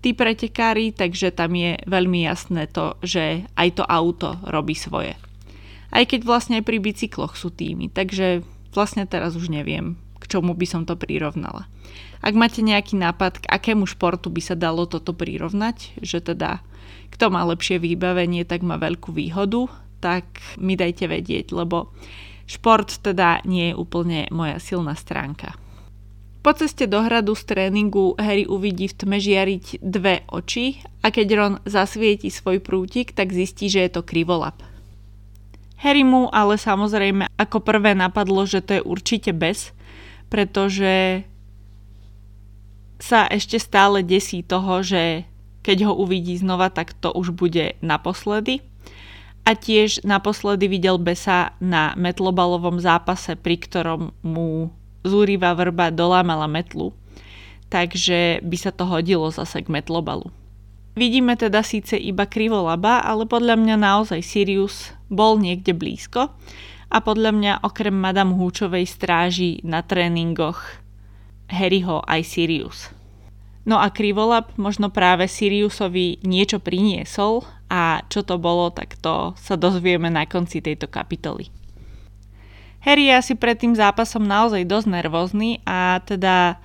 tí 0.07 0.15
pretekári, 0.15 0.95
takže 0.95 1.35
tam 1.35 1.59
je 1.59 1.83
veľmi 1.83 2.31
jasné 2.31 2.71
to, 2.71 2.95
že 3.03 3.43
aj 3.59 3.83
to 3.83 3.85
auto 3.85 4.39
robí 4.47 4.79
svoje. 4.79 5.19
Aj 5.91 6.05
keď 6.07 6.23
vlastne 6.23 6.63
aj 6.63 6.65
pri 6.67 6.79
bicykloch 6.79 7.35
sú 7.35 7.51
týmy, 7.51 7.91
takže 7.91 8.47
vlastne 8.71 9.03
teraz 9.03 9.35
už 9.35 9.51
neviem, 9.51 9.99
k 10.23 10.25
čomu 10.31 10.55
by 10.55 10.63
som 10.63 10.87
to 10.87 10.95
prirovnala. 10.95 11.67
Ak 12.23 12.39
máte 12.39 12.63
nejaký 12.63 12.95
nápad, 12.99 13.43
k 13.43 13.51
akému 13.51 13.83
športu 13.91 14.31
by 14.31 14.43
sa 14.43 14.55
dalo 14.55 14.87
toto 14.87 15.11
prirovnať, 15.11 15.99
že 15.99 16.23
teda 16.23 16.63
kto 17.11 17.31
má 17.35 17.43
lepšie 17.43 17.83
vybavenie, 17.83 18.47
tak 18.47 18.63
má 18.63 18.79
veľkú 18.79 19.11
výhodu, 19.11 19.67
tak 19.99 20.27
mi 20.55 20.79
dajte 20.79 21.11
vedieť, 21.11 21.51
lebo 21.51 21.91
Šport 22.47 23.03
teda 23.03 23.43
nie 23.43 23.71
je 23.71 23.79
úplne 23.79 24.31
moja 24.31 24.63
silná 24.63 24.95
stránka. 24.95 25.59
Po 26.47 26.55
ceste 26.55 26.87
do 26.87 27.03
hradu 27.03 27.35
z 27.35 27.43
tréningu 27.43 28.15
Harry 28.23 28.47
uvidí 28.47 28.87
v 28.87 28.95
tme 28.95 29.19
žiariť 29.19 29.83
dve 29.83 30.23
oči 30.31 30.79
a 31.03 31.11
keď 31.11 31.27
Ron 31.35 31.55
zasvieti 31.67 32.31
svoj 32.31 32.63
prútik, 32.63 33.11
tak 33.11 33.35
zistí, 33.35 33.67
že 33.67 33.83
je 33.83 33.91
to 33.99 34.07
krivolap. 34.07 34.63
Harry 35.83 36.07
mu 36.07 36.31
ale 36.31 36.55
samozrejme 36.55 37.35
ako 37.35 37.59
prvé 37.67 37.99
napadlo, 37.99 38.47
že 38.47 38.63
to 38.63 38.79
je 38.79 38.83
určite 38.87 39.35
bez, 39.35 39.75
pretože 40.31 41.27
sa 43.03 43.27
ešte 43.27 43.59
stále 43.59 44.07
desí 44.07 44.47
toho, 44.47 44.87
že 44.87 45.27
keď 45.67 45.91
ho 45.91 45.99
uvidí 45.99 46.39
znova, 46.39 46.71
tak 46.71 46.95
to 46.95 47.11
už 47.11 47.35
bude 47.35 47.75
naposledy 47.83 48.63
a 49.47 49.55
tiež 49.55 50.03
naposledy 50.03 50.67
videl 50.67 50.99
Besa 50.99 51.55
na 51.63 51.95
metlobalovom 51.95 52.83
zápase, 52.83 53.39
pri 53.39 53.63
ktorom 53.63 54.11
mu 54.27 54.75
zúriva 55.07 55.55
vrba 55.55 55.95
dolámala 55.95 56.51
metlu. 56.51 56.91
Takže 57.71 58.43
by 58.43 58.57
sa 58.59 58.75
to 58.75 58.83
hodilo 58.91 59.31
zase 59.31 59.63
k 59.63 59.71
metlobalu. 59.71 60.35
Vidíme 60.99 61.39
teda 61.39 61.63
síce 61.63 61.95
iba 61.95 62.27
krivolaba, 62.27 63.05
ale 63.07 63.29
podľa 63.29 63.55
mňa 63.55 63.77
naozaj 63.79 64.21
Sirius 64.25 64.91
bol 65.07 65.39
niekde 65.39 65.77
blízko 65.77 66.33
a 66.89 66.97
podľa 66.99 67.31
mňa 67.37 67.53
okrem 67.63 67.95
Madame 67.95 68.35
Húčovej 68.35 68.89
stráži 68.89 69.61
na 69.63 69.85
tréningoch 69.85 70.81
Harryho 71.53 72.03
aj 72.09 72.21
Sirius. 72.27 72.96
No 73.67 73.83
a 73.83 73.91
Krivolab 73.91 74.55
možno 74.55 74.95
práve 74.95 75.27
Siriusovi 75.27 76.23
niečo 76.23 76.63
priniesol 76.63 77.43
a 77.67 78.07
čo 78.07 78.23
to 78.23 78.39
bolo, 78.39 78.71
tak 78.71 78.95
to 79.03 79.35
sa 79.35 79.59
dozvieme 79.59 80.07
na 80.07 80.23
konci 80.23 80.63
tejto 80.63 80.87
kapitoly. 80.87 81.51
Harry 82.87 83.11
je 83.11 83.19
asi 83.19 83.35
pred 83.35 83.59
tým 83.59 83.75
zápasom 83.75 84.23
naozaj 84.23 84.63
dosť 84.63 84.87
nervózny 84.87 85.59
a 85.67 85.99
teda 86.07 86.63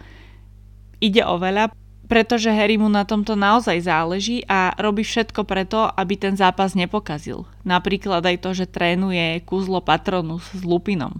ide 1.01 1.25
o 1.25 1.41
veľa, 1.41 1.73
pretože 2.05 2.53
Harry 2.53 2.77
mu 2.77 2.85
na 2.85 3.01
tomto 3.01 3.33
naozaj 3.33 3.89
záleží 3.89 4.45
a 4.45 4.77
robí 4.77 5.01
všetko 5.01 5.41
preto, 5.49 5.89
aby 5.89 6.13
ten 6.21 6.37
zápas 6.37 6.77
nepokazil. 6.77 7.49
Napríklad 7.65 8.21
aj 8.21 8.37
to, 8.45 8.53
že 8.53 8.69
trénuje 8.69 9.41
kúzlo 9.41 9.81
Patronus 9.81 10.45
s 10.53 10.61
Lupinom. 10.61 11.17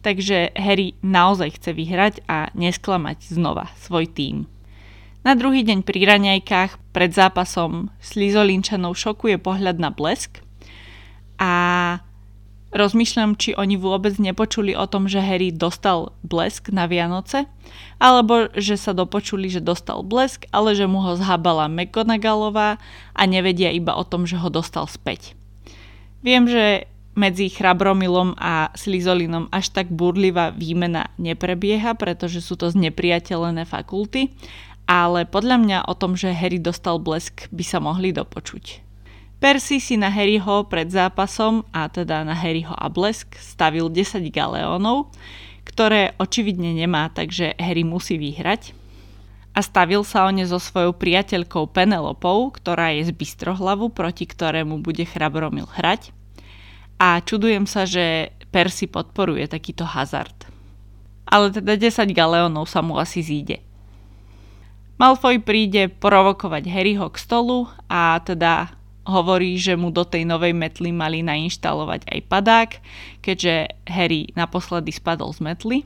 Takže 0.00 0.56
Harry 0.56 0.96
naozaj 1.04 1.60
chce 1.60 1.76
vyhrať 1.76 2.14
a 2.24 2.48
nesklamať 2.56 3.36
znova 3.36 3.68
svoj 3.76 4.08
tým. 4.08 4.48
Na 5.20 5.36
druhý 5.36 5.60
deň 5.68 5.84
pri 5.84 6.00
raňajkách 6.08 6.96
pred 6.96 7.12
zápasom 7.12 7.92
Slizolinčanov 8.00 8.96
šokuje 8.96 9.36
pohľad 9.36 9.76
na 9.76 9.92
blesk 9.92 10.40
a 11.36 11.52
rozmýšľam, 12.72 13.36
či 13.36 13.52
oni 13.52 13.76
vôbec 13.76 14.16
nepočuli 14.16 14.72
o 14.72 14.88
tom, 14.88 15.12
že 15.12 15.20
Harry 15.20 15.52
dostal 15.52 16.16
blesk 16.24 16.72
na 16.72 16.88
Vianoce, 16.88 17.44
alebo 18.00 18.48
že 18.56 18.80
sa 18.80 18.96
dopočuli, 18.96 19.52
že 19.52 19.60
dostal 19.60 20.00
blesk, 20.00 20.48
ale 20.56 20.72
že 20.72 20.88
mu 20.88 21.04
ho 21.04 21.12
zhabala 21.20 21.68
McGonagallová 21.68 22.80
a 23.12 23.22
nevedia 23.28 23.68
iba 23.76 23.92
o 24.00 24.08
tom, 24.08 24.24
že 24.24 24.40
ho 24.40 24.48
dostal 24.48 24.88
späť. 24.88 25.36
Viem, 26.24 26.48
že 26.48 26.88
medzi 27.12 27.52
Chrabromilom 27.52 28.38
a 28.38 28.70
Slizolinom 28.72 29.50
až 29.52 29.74
tak 29.74 29.92
burlivá 29.92 30.54
výmena 30.54 31.10
neprebieha, 31.20 31.98
pretože 31.98 32.40
sú 32.40 32.56
to 32.56 32.70
znepriateľené 32.70 33.66
fakulty, 33.66 34.32
ale 34.90 35.22
podľa 35.22 35.56
mňa 35.62 35.78
o 35.86 35.94
tom, 35.94 36.18
že 36.18 36.34
Harry 36.34 36.58
dostal 36.58 36.98
blesk, 36.98 37.46
by 37.54 37.62
sa 37.62 37.78
mohli 37.78 38.10
dopočuť. 38.10 38.82
Percy 39.38 39.78
si 39.78 39.94
na 39.94 40.10
Harryho 40.10 40.66
pred 40.66 40.90
zápasom, 40.90 41.62
a 41.70 41.86
teda 41.86 42.26
na 42.26 42.34
Harryho 42.34 42.74
a 42.74 42.90
blesk, 42.90 43.38
stavil 43.38 43.86
10 43.86 44.26
galeónov, 44.34 45.14
ktoré 45.62 46.18
očividne 46.18 46.74
nemá, 46.74 47.06
takže 47.14 47.54
Harry 47.54 47.86
musí 47.86 48.18
vyhrať. 48.18 48.74
A 49.54 49.62
stavil 49.62 50.02
sa 50.02 50.26
o 50.26 50.30
ne 50.34 50.42
so 50.42 50.58
svojou 50.58 50.90
priateľkou 50.98 51.70
Penelopou, 51.70 52.50
ktorá 52.50 52.90
je 52.98 53.08
z 53.08 53.12
Bystrohlavu, 53.14 53.94
proti 53.94 54.26
ktorému 54.26 54.82
bude 54.82 55.06
Chrabromil 55.06 55.70
hrať. 55.70 56.10
A 56.98 57.22
čudujem 57.22 57.64
sa, 57.64 57.86
že 57.86 58.34
Percy 58.50 58.90
podporuje 58.90 59.46
takýto 59.46 59.86
hazard. 59.86 60.34
Ale 61.30 61.54
teda 61.54 61.78
10 61.78 62.10
galeónov 62.10 62.66
sa 62.66 62.82
mu 62.82 62.98
asi 62.98 63.22
zíde. 63.22 63.69
Malfoy 65.00 65.40
príde 65.40 65.88
provokovať 65.88 66.68
Harryho 66.68 67.08
k 67.08 67.16
stolu 67.16 67.72
a 67.88 68.20
teda 68.20 68.76
hovorí, 69.08 69.56
že 69.56 69.72
mu 69.72 69.88
do 69.88 70.04
tej 70.04 70.28
novej 70.28 70.52
metly 70.52 70.92
mali 70.92 71.24
nainštalovať 71.24 72.04
aj 72.04 72.20
padák, 72.28 72.70
keďže 73.24 73.80
Harry 73.88 74.28
naposledy 74.36 74.92
spadol 74.92 75.32
z 75.32 75.40
metly. 75.40 75.78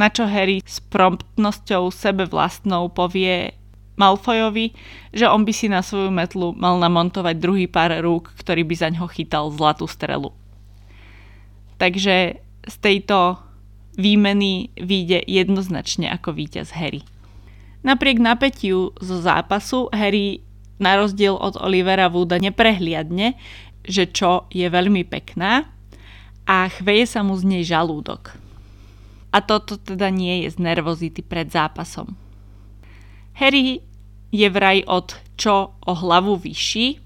Na 0.00 0.08
čo 0.08 0.24
Harry 0.24 0.64
s 0.64 0.80
promptnosťou 0.88 1.92
sebe 1.92 2.24
vlastnou 2.24 2.88
povie 2.88 3.52
Malfoyovi, 4.00 4.72
že 5.12 5.28
on 5.28 5.44
by 5.44 5.52
si 5.52 5.68
na 5.68 5.84
svoju 5.84 6.08
metlu 6.08 6.56
mal 6.56 6.80
namontovať 6.80 7.36
druhý 7.36 7.68
pár 7.68 7.92
rúk, 8.00 8.32
ktorý 8.40 8.64
by 8.64 8.74
za 8.76 8.88
ňo 8.88 9.04
chytal 9.12 9.52
zlatú 9.52 9.84
strelu. 9.84 10.32
Takže 11.76 12.40
z 12.64 12.76
tejto 12.80 13.36
výmeny 14.00 14.72
vyjde 14.80 15.28
jednoznačne 15.28 16.08
ako 16.08 16.32
víťaz 16.32 16.72
Harry. 16.72 17.04
Napriek 17.86 18.18
napätiu 18.18 18.90
zo 18.98 19.22
zápasu 19.22 19.86
Harry 19.94 20.42
na 20.82 20.98
rozdiel 20.98 21.38
od 21.38 21.54
Olivera 21.62 22.10
Wooda 22.10 22.42
neprehliadne, 22.42 23.38
že 23.86 24.10
čo 24.10 24.50
je 24.50 24.66
veľmi 24.66 25.06
pekná 25.06 25.70
a 26.50 26.66
chveje 26.66 27.06
sa 27.06 27.22
mu 27.22 27.38
z 27.38 27.46
nej 27.46 27.62
žalúdok. 27.62 28.34
A 29.30 29.38
toto 29.38 29.78
teda 29.78 30.10
nie 30.10 30.42
je 30.42 30.50
z 30.50 30.56
nervozity 30.58 31.22
pred 31.22 31.46
zápasom. 31.46 32.18
Harry 33.38 33.86
je 34.34 34.48
vraj 34.50 34.82
od 34.90 35.14
čo 35.38 35.78
o 35.78 35.92
hlavu 35.94 36.34
vyšší, 36.42 36.98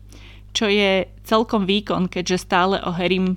čo 0.57 0.65
je 0.65 1.05
celkom 1.29 1.69
výkon, 1.69 2.09
keďže 2.09 2.43
stále 2.49 2.77
o 2.81 2.91
Harrym 2.97 3.37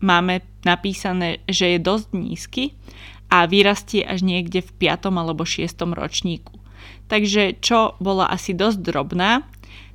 máme 0.00 0.40
napísané, 0.64 1.44
že 1.44 1.76
je 1.76 1.78
dosť 1.78 2.08
nízky 2.16 2.64
a 3.34 3.50
vyrastie 3.50 4.06
až 4.06 4.22
niekde 4.22 4.62
v 4.62 4.94
5. 4.94 5.10
alebo 5.10 5.42
6. 5.42 5.66
ročníku. 5.90 6.54
Takže 7.10 7.58
čo 7.58 7.98
bola 7.98 8.30
asi 8.30 8.54
dosť 8.54 8.78
drobná, 8.78 9.42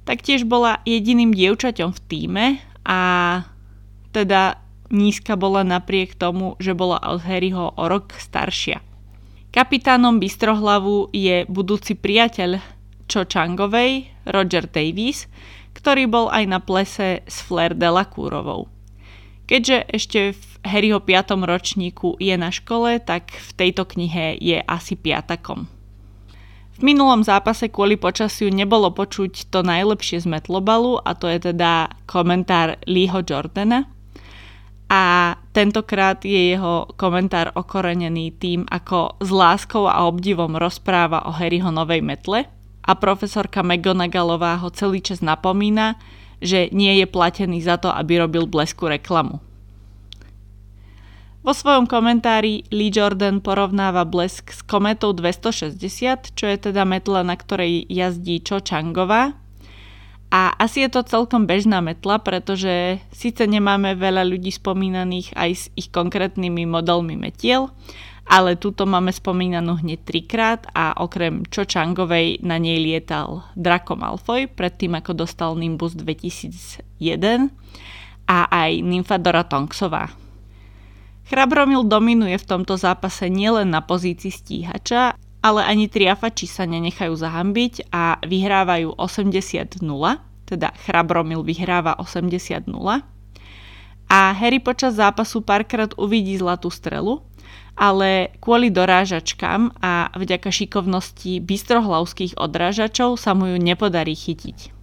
tak 0.03 0.19
tiež 0.27 0.43
bola 0.43 0.83
jediným 0.83 1.31
dievčaťom 1.31 1.95
v 1.95 1.99
týme 2.11 2.45
a 2.83 2.99
teda 4.11 4.59
nízka 4.91 5.39
bola 5.39 5.63
napriek 5.63 6.19
tomu, 6.19 6.59
že 6.59 6.75
bola 6.75 6.99
od 6.99 7.23
Harryho 7.23 7.79
o 7.79 7.83
rok 7.87 8.11
staršia. 8.19 8.83
Kapitánom 9.49 10.19
Bystrohlavu 10.19 11.09
je 11.15 11.47
budúci 11.47 11.95
priateľ 11.95 12.61
Cho 13.09 13.25
Changovej, 13.25 14.11
Roger 14.29 14.69
Davies, 14.69 15.25
ktorý 15.73 16.05
bol 16.05 16.27
aj 16.29 16.43
na 16.45 16.59
plese 16.61 17.25
s 17.25 17.41
Flair 17.41 17.73
Delacourovou. 17.73 18.69
Keďže 19.49 19.77
ešte 19.89 20.19
v 20.37 20.43
Harryho 20.61 21.01
5. 21.01 21.33
ročníku 21.41 22.21
je 22.21 22.37
na 22.37 22.53
škole, 22.53 23.01
tak 23.01 23.33
v 23.33 23.49
tejto 23.57 23.89
knihe 23.89 24.37
je 24.37 24.61
asi 24.61 24.93
piatakom. 24.93 25.65
V 26.77 26.85
minulom 26.85 27.25
zápase 27.25 27.65
kvôli 27.73 27.97
počasiu 27.97 28.53
nebolo 28.53 28.93
počuť 28.93 29.49
to 29.49 29.65
najlepšie 29.65 30.21
z 30.21 30.29
Metlobalu 30.29 31.01
a 31.01 31.17
to 31.17 31.25
je 31.25 31.49
teda 31.49 31.89
komentár 32.05 32.77
Leeho 32.85 33.25
Jordana. 33.25 33.89
A 34.85 35.33
tentokrát 35.49 36.21
je 36.21 36.53
jeho 36.53 36.85
komentár 36.93 37.49
okorenený 37.57 38.37
tým, 38.37 38.69
ako 38.69 39.17
s 39.17 39.29
láskou 39.33 39.89
a 39.89 40.05
obdivom 40.05 40.61
rozpráva 40.61 41.25
o 41.25 41.33
Harryho 41.33 41.73
novej 41.73 42.05
metle 42.05 42.45
a 42.85 42.91
profesorka 42.93 43.65
McGonagallová 43.65 44.61
ho 44.61 44.69
celý 44.69 45.01
čas 45.01 45.25
napomína, 45.25 45.97
že 46.39 46.71
nie 46.71 46.99
je 46.99 47.05
platený 47.07 47.63
za 47.63 47.79
to, 47.79 47.91
aby 47.91 48.19
robil 48.19 48.47
blesku 48.47 48.87
reklamu. 48.87 49.43
Vo 51.39 51.55
svojom 51.55 51.87
komentári 51.87 52.67
Lee 52.67 52.91
Jordan 52.91 53.39
porovnáva 53.39 54.03
blesk 54.03 54.51
s 54.51 54.59
kometou 54.59 55.15
260, 55.15 56.35
čo 56.35 56.45
je 56.45 56.57
teda 56.59 56.83
metla, 56.83 57.23
na 57.23 57.39
ktorej 57.39 57.87
jazdí 57.87 58.43
Cho 58.43 58.59
Changová. 58.59 59.39
A 60.29 60.53
asi 60.59 60.85
je 60.85 60.93
to 60.93 61.07
celkom 61.07 61.47
bežná 61.47 61.79
metla, 61.79 62.19
pretože 62.19 62.99
síce 63.09 63.47
nemáme 63.47 63.95
veľa 63.95 64.27
ľudí 64.27 64.51
spomínaných 64.51 65.33
aj 65.33 65.51
s 65.55 65.63
ich 65.73 65.89
konkrétnymi 65.89 66.67
modelmi 66.69 67.15
metiel, 67.17 67.71
ale 68.29 68.53
túto 68.53 68.85
máme 68.85 69.09
spomínanú 69.09 69.81
hneď 69.81 70.05
trikrát 70.05 70.61
a 70.77 70.93
okrem 71.01 71.41
Cho 71.49 71.65
Changovej 71.65 72.37
na 72.45 72.61
nej 72.61 72.77
lietal 72.77 73.41
Draco 73.57 73.97
Malfoy 73.97 74.45
predtým 74.45 74.93
ako 74.93 75.17
dostal 75.17 75.57
Nimbus 75.57 75.97
2001 75.97 77.49
a 78.29 78.39
aj 78.45 78.71
Nymfadora 78.85 79.41
Tonksová. 79.49 80.13
Chrabromil 81.25 81.85
dominuje 81.89 82.37
v 82.37 82.45
tomto 82.45 82.77
zápase 82.77 83.25
nielen 83.29 83.73
na 83.73 83.81
pozícii 83.81 84.29
stíhača, 84.29 85.17
ale 85.41 85.61
ani 85.65 85.89
triafači 85.89 86.45
sa 86.45 86.69
nenechajú 86.69 87.13
zahambiť 87.17 87.89
a 87.89 88.21
vyhrávajú 88.21 88.93
80-0, 88.97 89.81
teda 90.45 90.73
Chrabromil 90.85 91.41
vyhráva 91.41 91.97
80-0. 91.97 92.69
A 94.09 94.33
Harry 94.33 94.57
počas 94.57 94.97
zápasu 94.97 95.45
párkrát 95.45 95.93
uvidí 95.93 96.33
zlatú 96.33 96.73
strelu, 96.73 97.21
ale 97.77 98.33
kvôli 98.41 98.73
dorážačkám 98.73 99.79
a 99.79 100.09
vďaka 100.17 100.49
šikovnosti 100.49 101.39
bystrohlavských 101.39 102.35
odrážačov 102.35 103.21
sa 103.21 103.37
mu 103.37 103.53
ju 103.53 103.57
nepodarí 103.61 104.17
chytiť. 104.17 104.75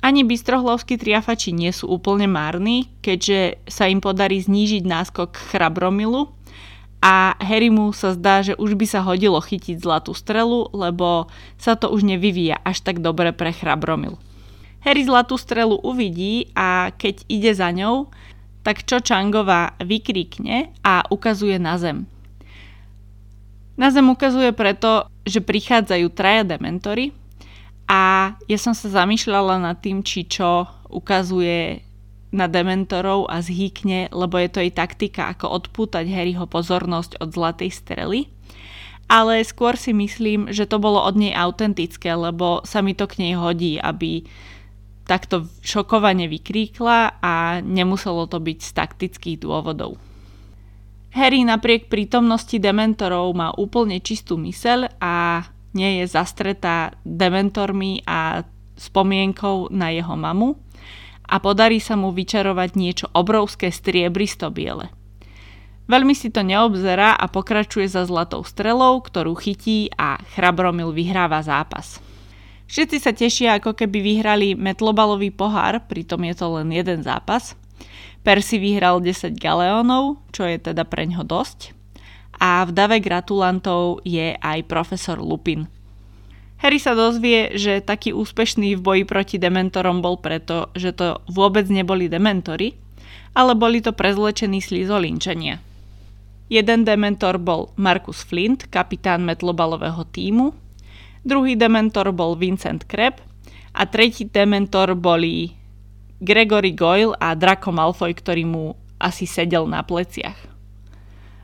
Ani 0.00 0.22
bystrohlovskí 0.22 0.96
triafači 0.96 1.50
nie 1.50 1.74
sú 1.74 1.90
úplne 1.90 2.30
márni, 2.30 2.88
keďže 3.02 3.58
sa 3.66 3.90
im 3.90 3.98
podarí 3.98 4.38
znížiť 4.38 4.86
náskok 4.86 5.34
Chrabromilu 5.50 6.30
a 7.02 7.34
Harrymu 7.42 7.90
sa 7.90 8.14
zdá, 8.14 8.40
že 8.40 8.54
už 8.54 8.78
by 8.78 8.86
sa 8.86 9.02
hodilo 9.02 9.38
chytiť 9.42 9.82
zlatú 9.82 10.14
strelu, 10.14 10.70
lebo 10.72 11.28
sa 11.58 11.74
to 11.74 11.90
už 11.90 12.06
nevyvíja 12.06 12.58
až 12.62 12.86
tak 12.86 13.02
dobre 13.02 13.34
pre 13.34 13.50
Chrabromil. 13.50 14.18
Harry 14.86 15.02
zlatú 15.02 15.34
strelu 15.34 15.74
uvidí 15.82 16.54
a 16.54 16.94
keď 16.94 17.26
ide 17.26 17.50
za 17.50 17.74
ňou, 17.74 18.06
tak 18.62 18.86
čo 18.86 19.02
Changová 19.02 19.74
vykríkne 19.82 20.70
a 20.86 21.02
ukazuje 21.10 21.58
na 21.58 21.74
zem. 21.74 22.06
Na 23.74 23.90
zem 23.90 24.06
ukazuje 24.06 24.54
preto, 24.54 25.10
že 25.26 25.42
prichádzajú 25.42 26.06
traja 26.14 26.46
dementory, 26.46 27.10
a 27.86 28.34
ja 28.50 28.58
som 28.58 28.74
sa 28.74 28.90
zamýšľala 28.90 29.62
nad 29.62 29.78
tým, 29.78 30.02
či 30.02 30.26
čo 30.26 30.66
ukazuje 30.90 31.86
na 32.34 32.50
dementorov 32.50 33.30
a 33.30 33.38
zhýkne, 33.38 34.10
lebo 34.10 34.42
je 34.42 34.50
to 34.50 34.58
jej 34.58 34.74
taktika, 34.74 35.30
ako 35.30 35.54
odpútať 35.62 36.10
Harryho 36.10 36.50
pozornosť 36.50 37.22
od 37.22 37.30
zlatej 37.30 37.70
strely. 37.70 38.26
Ale 39.06 39.38
skôr 39.46 39.78
si 39.78 39.94
myslím, 39.94 40.50
že 40.50 40.66
to 40.66 40.82
bolo 40.82 40.98
od 40.98 41.14
nej 41.14 41.30
autentické, 41.30 42.10
lebo 42.10 42.66
sa 42.66 42.82
mi 42.82 42.90
to 42.98 43.06
k 43.06 43.22
nej 43.22 43.38
hodí, 43.38 43.78
aby 43.78 44.26
takto 45.06 45.46
šokovane 45.62 46.26
vykríkla 46.26 47.22
a 47.22 47.62
nemuselo 47.62 48.26
to 48.26 48.42
byť 48.42 48.58
z 48.60 48.70
taktických 48.74 49.38
dôvodov. 49.40 49.96
Harry 51.16 51.46
napriek 51.46 51.88
prítomnosti 51.88 52.60
dementorov 52.60 53.32
má 53.32 53.48
úplne 53.56 54.02
čistú 54.04 54.36
myseľ 54.36 55.00
a 55.00 55.46
nie 55.72 56.02
je 56.02 56.04
zastretá 56.10 56.92
dementormi 57.06 58.04
a 58.04 58.44
spomienkou 58.76 59.72
na 59.72 59.88
jeho 59.94 60.12
mamu 60.12 60.60
a 61.24 61.40
podarí 61.40 61.80
sa 61.80 61.96
mu 61.96 62.12
vyčarovať 62.12 62.70
niečo 62.76 63.06
obrovské 63.16 63.72
striebristo 63.72 64.52
biele. 64.52 64.92
Veľmi 65.86 66.18
si 66.18 66.34
to 66.34 66.42
neobzerá 66.42 67.14
a 67.14 67.30
pokračuje 67.30 67.86
za 67.86 68.04
zlatou 68.04 68.42
strelou, 68.42 68.98
ktorú 69.00 69.38
chytí 69.38 69.86
a 69.94 70.18
Chrabromil 70.34 70.90
vyhráva 70.90 71.40
zápas. 71.46 72.02
Všetci 72.66 72.96
sa 72.98 73.14
tešia, 73.14 73.58
ako 73.58 73.78
keby 73.78 73.98
vyhrali 74.02 74.58
metlobalový 74.58 75.30
pohár, 75.30 75.86
pritom 75.86 76.22
je 76.26 76.34
to 76.34 76.46
len 76.58 76.74
jeden 76.74 77.06
zápas. 77.06 77.54
Percy 78.26 78.58
vyhral 78.58 78.98
10 78.98 79.38
galeónov, 79.38 80.18
čo 80.34 80.42
je 80.42 80.58
teda 80.58 80.82
preňho 80.82 81.22
dosť 81.22 81.76
a 82.36 82.64
v 82.68 82.70
dave 82.72 82.98
gratulantov 83.00 84.04
je 84.04 84.36
aj 84.36 84.68
profesor 84.68 85.16
Lupin. 85.16 85.68
Harry 86.56 86.80
sa 86.80 86.96
dozvie, 86.96 87.52
že 87.52 87.84
taký 87.84 88.16
úspešný 88.16 88.80
v 88.80 88.84
boji 88.84 89.04
proti 89.04 89.36
dementorom 89.36 90.00
bol 90.00 90.16
preto, 90.16 90.72
že 90.72 90.96
to 90.96 91.20
vôbec 91.28 91.68
neboli 91.68 92.08
dementory, 92.08 92.72
ale 93.36 93.52
boli 93.52 93.84
to 93.84 93.92
prezlečení 93.92 94.64
slizolinčania. 94.64 95.60
Jeden 96.48 96.88
dementor 96.88 97.36
bol 97.36 97.74
Marcus 97.76 98.24
Flint, 98.24 98.72
kapitán 98.72 99.26
metlobalového 99.28 100.08
týmu, 100.08 100.56
druhý 101.26 101.58
dementor 101.58 102.14
bol 102.14 102.38
Vincent 102.38 102.86
Kreb 102.86 103.18
a 103.74 103.82
tretí 103.90 104.30
dementor 104.30 104.94
boli 104.94 105.50
Gregory 106.22 106.72
Goyle 106.72 107.18
a 107.18 107.34
Draco 107.34 107.74
Malfoy, 107.74 108.14
ktorý 108.14 108.46
mu 108.46 108.64
asi 108.96 109.26
sedel 109.28 109.66
na 109.68 109.82
pleciach. 109.84 110.38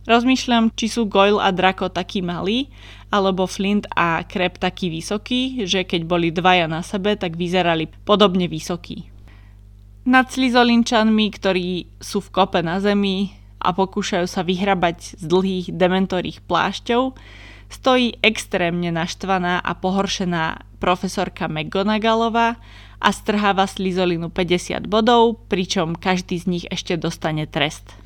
Rozmýšľam, 0.02 0.74
či 0.74 0.90
sú 0.90 1.06
Goyle 1.06 1.38
a 1.38 1.54
Draco 1.54 1.86
takí 1.86 2.24
malí, 2.24 2.72
alebo 3.12 3.46
Flint 3.46 3.86
a 3.92 4.24
Kreb 4.26 4.58
taký 4.58 4.90
vysoký, 4.90 5.62
že 5.68 5.84
keď 5.84 6.00
boli 6.08 6.34
dvaja 6.34 6.66
na 6.66 6.82
sebe, 6.82 7.14
tak 7.14 7.38
vyzerali 7.38 7.86
podobne 8.02 8.48
vysokí. 8.48 9.12
Nad 10.02 10.34
slizolinčanmi, 10.34 11.26
ktorí 11.30 12.02
sú 12.02 12.18
v 12.18 12.32
kope 12.34 12.58
na 12.66 12.82
zemi 12.82 13.30
a 13.62 13.70
pokúšajú 13.70 14.26
sa 14.26 14.42
vyhrabať 14.42 15.22
z 15.22 15.24
dlhých 15.28 15.66
dementorých 15.70 16.42
plášťov, 16.50 17.14
stojí 17.72 18.20
extrémne 18.20 18.92
naštvaná 18.92 19.64
a 19.64 19.72
pohoršená 19.72 20.76
profesorka 20.76 21.48
McGonagallová 21.48 22.60
a 23.02 23.08
strháva 23.10 23.66
slizolinu 23.66 24.28
50 24.30 24.86
bodov, 24.86 25.42
pričom 25.50 25.98
každý 25.98 26.38
z 26.38 26.46
nich 26.46 26.64
ešte 26.70 26.94
dostane 27.00 27.48
trest. 27.50 27.96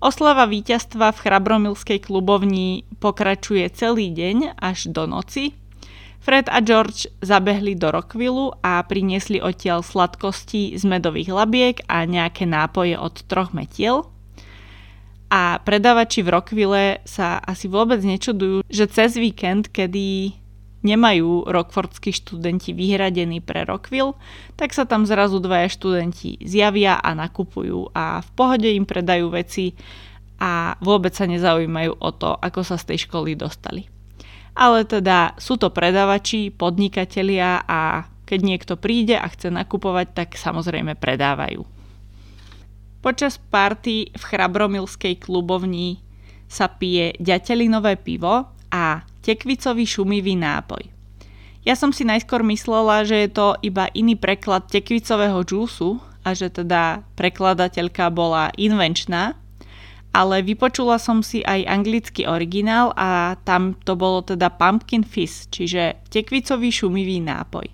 Oslava 0.00 0.48
víťazstva 0.48 1.12
v 1.12 1.22
Chrabromilskej 1.28 2.00
klubovni 2.00 2.88
pokračuje 3.04 3.68
celý 3.76 4.08
deň 4.08 4.56
až 4.56 4.88
do 4.88 5.04
noci. 5.04 5.52
Fred 6.24 6.48
a 6.48 6.64
George 6.64 7.08
zabehli 7.20 7.76
do 7.76 7.92
Rockvillu 7.92 8.64
a 8.64 8.80
priniesli 8.84 9.40
odtiaľ 9.40 9.84
sladkosti 9.84 10.76
z 10.76 10.82
medových 10.88 11.32
labiek 11.32 11.76
a 11.84 12.08
nejaké 12.08 12.48
nápoje 12.48 12.96
od 12.96 13.24
troch 13.28 13.52
metiel. 13.52 14.08
A 15.30 15.62
predavači 15.62 16.26
v 16.26 16.32
Rockville 16.34 17.06
sa 17.06 17.38
asi 17.38 17.70
vôbec 17.70 18.02
nečudujú, 18.02 18.66
že 18.66 18.90
cez 18.90 19.14
víkend, 19.14 19.70
kedy 19.70 20.34
nemajú 20.80 21.46
rockfordskí 21.46 22.10
študenti 22.10 22.72
vyhradený 22.72 23.44
pre 23.44 23.68
Rockville, 23.68 24.16
tak 24.56 24.72
sa 24.72 24.88
tam 24.88 25.04
zrazu 25.04 25.38
dvaja 25.38 25.68
študenti 25.68 26.40
zjavia 26.42 26.96
a 26.98 27.12
nakupujú 27.12 27.92
a 27.92 28.24
v 28.24 28.30
pohode 28.32 28.68
im 28.68 28.88
predajú 28.88 29.28
veci 29.30 29.76
a 30.40 30.74
vôbec 30.80 31.12
sa 31.12 31.28
nezaujímajú 31.28 32.00
o 32.00 32.10
to, 32.16 32.32
ako 32.32 32.64
sa 32.64 32.80
z 32.80 32.96
tej 32.96 32.98
školy 33.06 33.36
dostali. 33.36 33.86
Ale 34.56 34.88
teda 34.88 35.36
sú 35.36 35.60
to 35.60 35.68
predavači, 35.70 36.50
podnikatelia 36.50 37.62
a 37.68 38.08
keď 38.24 38.40
niekto 38.40 38.74
príde 38.80 39.20
a 39.20 39.28
chce 39.28 39.52
nakupovať, 39.52 40.16
tak 40.16 40.28
samozrejme 40.34 40.96
predávajú. 40.96 41.79
Počas 43.00 43.40
party 43.40 44.12
v 44.12 44.22
Chrabromilskej 44.22 45.24
klubovni 45.24 46.04
sa 46.44 46.68
pije 46.68 47.16
ďatelinové 47.16 47.96
pivo 47.96 48.52
a 48.68 49.00
tekvicový 49.24 49.88
šumivý 49.88 50.36
nápoj. 50.36 50.84
Ja 51.64 51.76
som 51.76 51.96
si 51.96 52.04
najskôr 52.04 52.44
myslela, 52.44 53.08
že 53.08 53.24
je 53.24 53.30
to 53.32 53.56
iba 53.64 53.88
iný 53.96 54.20
preklad 54.20 54.68
tekvicového 54.68 55.40
džúsu 55.44 55.96
a 56.24 56.36
že 56.36 56.52
teda 56.52 57.00
prekladateľka 57.16 58.12
bola 58.12 58.52
invenčná, 58.60 59.32
ale 60.12 60.44
vypočula 60.44 61.00
som 61.00 61.24
si 61.24 61.40
aj 61.40 61.68
anglický 61.68 62.28
originál 62.28 62.92
a 63.00 63.40
tam 63.48 63.80
to 63.80 63.96
bolo 63.96 64.20
teda 64.20 64.52
pumpkin 64.52 65.08
fizz, 65.08 65.48
čiže 65.48 66.04
tekvicový 66.12 66.68
šumivý 66.68 67.24
nápoj. 67.24 67.64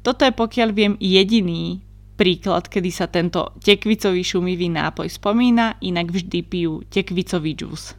Toto 0.00 0.22
je 0.24 0.32
pokiaľ 0.32 0.68
viem 0.72 0.94
jediný 1.02 1.85
príklad, 2.16 2.66
kedy 2.72 2.90
sa 2.90 3.06
tento 3.06 3.52
tekvicový 3.60 4.24
šumivý 4.24 4.72
nápoj 4.72 5.12
spomína, 5.12 5.76
inak 5.84 6.10
vždy 6.10 6.40
pijú 6.42 6.82
tekvicový 6.88 7.52
džús. 7.52 7.92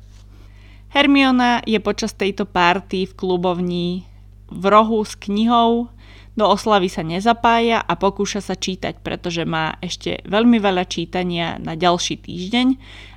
Hermiona 0.91 1.61
je 1.63 1.77
počas 1.77 2.17
tejto 2.17 2.49
párty 2.49 3.05
v 3.05 3.13
klubovni 3.13 4.09
v 4.49 4.63
rohu 4.65 5.05
s 5.05 5.13
knihou, 5.15 5.93
do 6.37 6.45
oslavy 6.45 6.85
sa 6.85 7.01
nezapája 7.01 7.81
a 7.81 7.93
pokúša 7.97 8.45
sa 8.45 8.53
čítať, 8.53 9.01
pretože 9.01 9.41
má 9.41 9.73
ešte 9.81 10.21
veľmi 10.29 10.61
veľa 10.61 10.85
čítania 10.85 11.57
na 11.57 11.73
ďalší 11.73 12.21
týždeň 12.21 12.67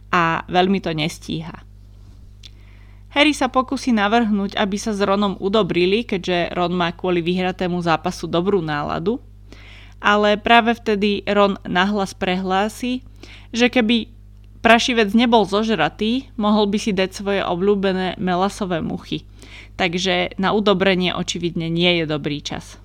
a 0.09 0.49
veľmi 0.49 0.81
to 0.81 0.97
nestíha. 0.97 1.53
Harry 3.11 3.35
sa 3.35 3.51
pokusí 3.51 3.93
navrhnúť, 3.93 4.57
aby 4.57 4.77
sa 4.79 4.95
s 4.95 5.03
Ronom 5.03 5.37
udobrili, 5.37 6.07
keďže 6.07 6.55
Ron 6.55 6.73
má 6.73 6.95
kvôli 6.95 7.21
vyhratému 7.21 7.83
zápasu 7.83 8.31
dobrú 8.31 8.63
náladu, 8.63 9.21
ale 10.01 10.41
práve 10.41 10.73
vtedy 10.75 11.23
Ron 11.29 11.61
nahlas 11.69 12.17
prehlási, 12.17 13.05
že 13.53 13.69
keby 13.69 14.09
prašivec 14.65 15.13
nebol 15.13 15.45
zožratý, 15.45 16.33
mohol 16.37 16.69
by 16.69 16.79
si 16.81 16.93
dať 16.93 17.11
svoje 17.13 17.41
obľúbené 17.45 18.17
melasové 18.21 18.81
muchy. 18.81 19.25
Takže 19.77 20.37
na 20.37 20.53
udobrenie 20.53 21.17
očividne 21.17 21.73
nie 21.73 22.01
je 22.01 22.05
dobrý 22.05 22.45
čas. 22.45 22.77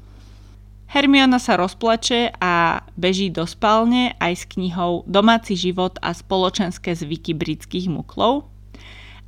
Hermiona 0.85 1.43
sa 1.43 1.59
rozplače 1.59 2.31
a 2.39 2.85
beží 2.95 3.27
do 3.27 3.43
spálne 3.43 4.15
aj 4.21 4.33
s 4.35 4.43
knihou 4.55 5.03
Domáci 5.03 5.59
život 5.59 5.99
a 5.99 6.15
spoločenské 6.15 6.95
zvyky 6.95 7.35
britských 7.35 7.91
muklov. 7.91 8.47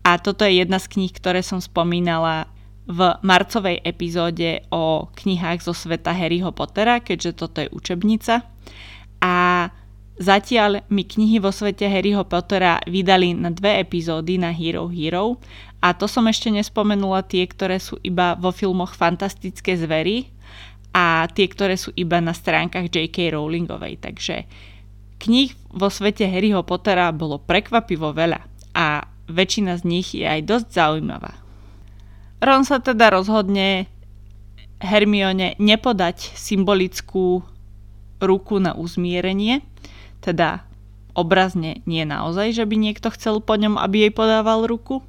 A 0.08 0.16
toto 0.16 0.48
je 0.48 0.64
jedna 0.64 0.80
z 0.80 0.88
kníh, 0.96 1.12
ktoré 1.12 1.44
som 1.44 1.60
spomínala 1.60 2.48
v 2.88 3.00
marcovej 3.20 3.84
epizóde 3.84 4.64
o 4.72 5.12
knihách 5.12 5.60
zo 5.60 5.76
sveta 5.76 6.16
Harryho 6.16 6.56
Pottera, 6.56 7.04
keďže 7.04 7.32
toto 7.36 7.60
je 7.60 7.68
učebnica. 7.76 8.48
A 9.20 9.68
zatiaľ 10.16 10.88
mi 10.88 11.04
knihy 11.04 11.44
vo 11.44 11.52
svete 11.52 11.84
Harryho 11.92 12.24
Pottera 12.24 12.80
vydali 12.88 13.36
na 13.36 13.52
dve 13.52 13.84
epizódy 13.84 14.40
na 14.40 14.56
Hero 14.56 14.88
Hero 14.88 15.36
a 15.84 15.94
to 15.94 16.10
som 16.10 16.26
ešte 16.26 16.50
nespomenula 16.50 17.28
tie, 17.28 17.46
ktoré 17.46 17.78
sú 17.78 18.02
iba 18.02 18.34
vo 18.40 18.50
filmoch 18.50 18.98
Fantastické 18.98 19.78
zvery 19.78 20.32
a 20.96 21.30
tie, 21.30 21.46
ktoré 21.46 21.78
sú 21.78 21.94
iba 21.94 22.18
na 22.18 22.34
stránkach 22.34 22.90
J.K. 22.90 23.38
Rowlingovej. 23.38 24.02
Takže 24.02 24.50
kníh 25.22 25.54
vo 25.70 25.92
svete 25.94 26.26
Harryho 26.26 26.66
Pottera 26.66 27.14
bolo 27.14 27.38
prekvapivo 27.38 28.16
veľa 28.16 28.42
a 28.74 29.06
väčšina 29.28 29.78
z 29.78 29.84
nich 29.86 30.16
je 30.18 30.26
aj 30.26 30.42
dosť 30.48 30.68
zaujímavá. 30.72 31.47
Ron 32.38 32.62
sa 32.66 32.78
teda 32.78 33.10
rozhodne 33.10 33.90
Hermione 34.78 35.58
nepodať 35.58 36.38
symbolickú 36.38 37.42
ruku 38.22 38.62
na 38.62 38.78
uzmierenie, 38.78 39.66
teda 40.22 40.62
obrazne 41.18 41.82
nie 41.90 42.06
naozaj, 42.06 42.54
že 42.54 42.64
by 42.70 42.76
niekto 42.78 43.10
chcel 43.10 43.42
po 43.42 43.58
ňom, 43.58 43.82
aby 43.82 44.06
jej 44.06 44.14
podával 44.14 44.70
ruku, 44.70 45.02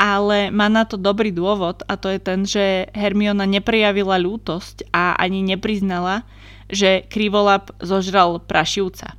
ale 0.00 0.48
má 0.48 0.72
na 0.72 0.88
to 0.88 0.96
dobrý 0.96 1.28
dôvod 1.28 1.84
a 1.84 2.00
to 2.00 2.08
je 2.08 2.20
ten, 2.22 2.48
že 2.48 2.88
Hermiona 2.96 3.44
neprejavila 3.44 4.16
ľútosť 4.16 4.88
a 4.88 5.20
ani 5.20 5.44
nepriznala, 5.44 6.24
že 6.72 7.04
Krivolap 7.12 7.76
zožral 7.84 8.40
prašivca. 8.40 9.12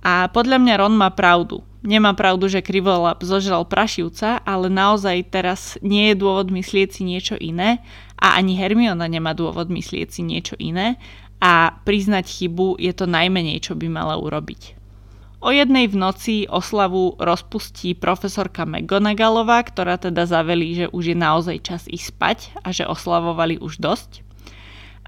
A 0.00 0.28
podľa 0.32 0.56
mňa 0.60 0.74
Ron 0.80 0.96
má 0.96 1.12
pravdu 1.12 1.60
nemá 1.84 2.16
pravdu, 2.16 2.48
že 2.48 2.64
krivolap 2.64 3.20
zožral 3.22 3.68
prašivca, 3.68 4.40
ale 4.42 4.72
naozaj 4.72 5.28
teraz 5.28 5.76
nie 5.84 6.10
je 6.10 6.18
dôvod 6.18 6.48
myslieť 6.48 6.88
si 6.96 7.02
niečo 7.04 7.36
iné 7.36 7.84
a 8.16 8.40
ani 8.40 8.56
Hermiona 8.56 9.04
nemá 9.06 9.36
dôvod 9.36 9.68
myslieť 9.68 10.08
si 10.08 10.24
niečo 10.24 10.56
iné 10.56 10.96
a 11.44 11.76
priznať 11.84 12.24
chybu 12.24 12.80
je 12.80 12.92
to 12.96 13.04
najmenej, 13.04 13.60
čo 13.60 13.76
by 13.76 13.86
mala 13.92 14.16
urobiť. 14.16 14.80
O 15.44 15.52
jednej 15.52 15.92
v 15.92 16.00
noci 16.00 16.48
oslavu 16.48 17.20
rozpustí 17.20 17.92
profesorka 17.92 18.64
McGonagallová, 18.64 19.60
ktorá 19.68 20.00
teda 20.00 20.24
zavelí, 20.24 20.72
že 20.72 20.86
už 20.88 21.12
je 21.12 21.16
naozaj 21.20 21.56
čas 21.60 21.82
ísť 21.84 22.06
spať 22.16 22.38
a 22.64 22.72
že 22.72 22.88
oslavovali 22.88 23.60
už 23.60 23.76
dosť. 23.76 24.24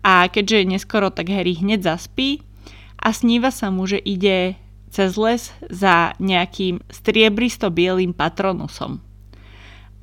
A 0.04 0.28
keďže 0.28 0.60
je 0.60 0.72
neskoro, 0.76 1.08
tak 1.08 1.32
Harry 1.32 1.56
hneď 1.56 1.88
zaspí 1.88 2.44
a 3.00 3.16
sníva 3.16 3.48
sa 3.48 3.72
mu, 3.72 3.88
že 3.88 3.96
ide 3.96 4.60
cez 4.90 5.16
les 5.18 5.42
za 5.70 6.14
nejakým 6.22 6.80
striebristo-bielým 6.88 8.16
patronusom. 8.16 9.02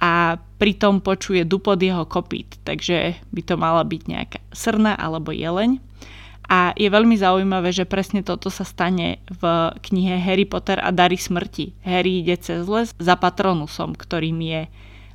A 0.04 0.36
pritom 0.60 1.00
počuje 1.00 1.48
dupod 1.48 1.80
jeho 1.80 2.04
kopít, 2.04 2.60
takže 2.68 3.16
by 3.32 3.42
to 3.44 3.56
mala 3.56 3.88
byť 3.88 4.02
nejaká 4.04 4.40
srna 4.52 5.00
alebo 5.00 5.32
jeleň. 5.32 5.80
A 6.44 6.76
je 6.76 6.92
veľmi 6.92 7.16
zaujímavé, 7.16 7.72
že 7.72 7.88
presne 7.88 8.20
toto 8.20 8.52
sa 8.52 8.68
stane 8.68 9.24
v 9.32 9.44
knihe 9.80 10.20
Harry 10.20 10.44
Potter 10.44 10.76
a 10.76 10.92
Dary 10.92 11.16
smrti. 11.16 11.72
Harry 11.88 12.20
ide 12.20 12.36
cez 12.36 12.68
les 12.68 12.92
za 13.00 13.16
patronusom, 13.16 13.96
ktorým 13.96 14.44
je 14.44 14.62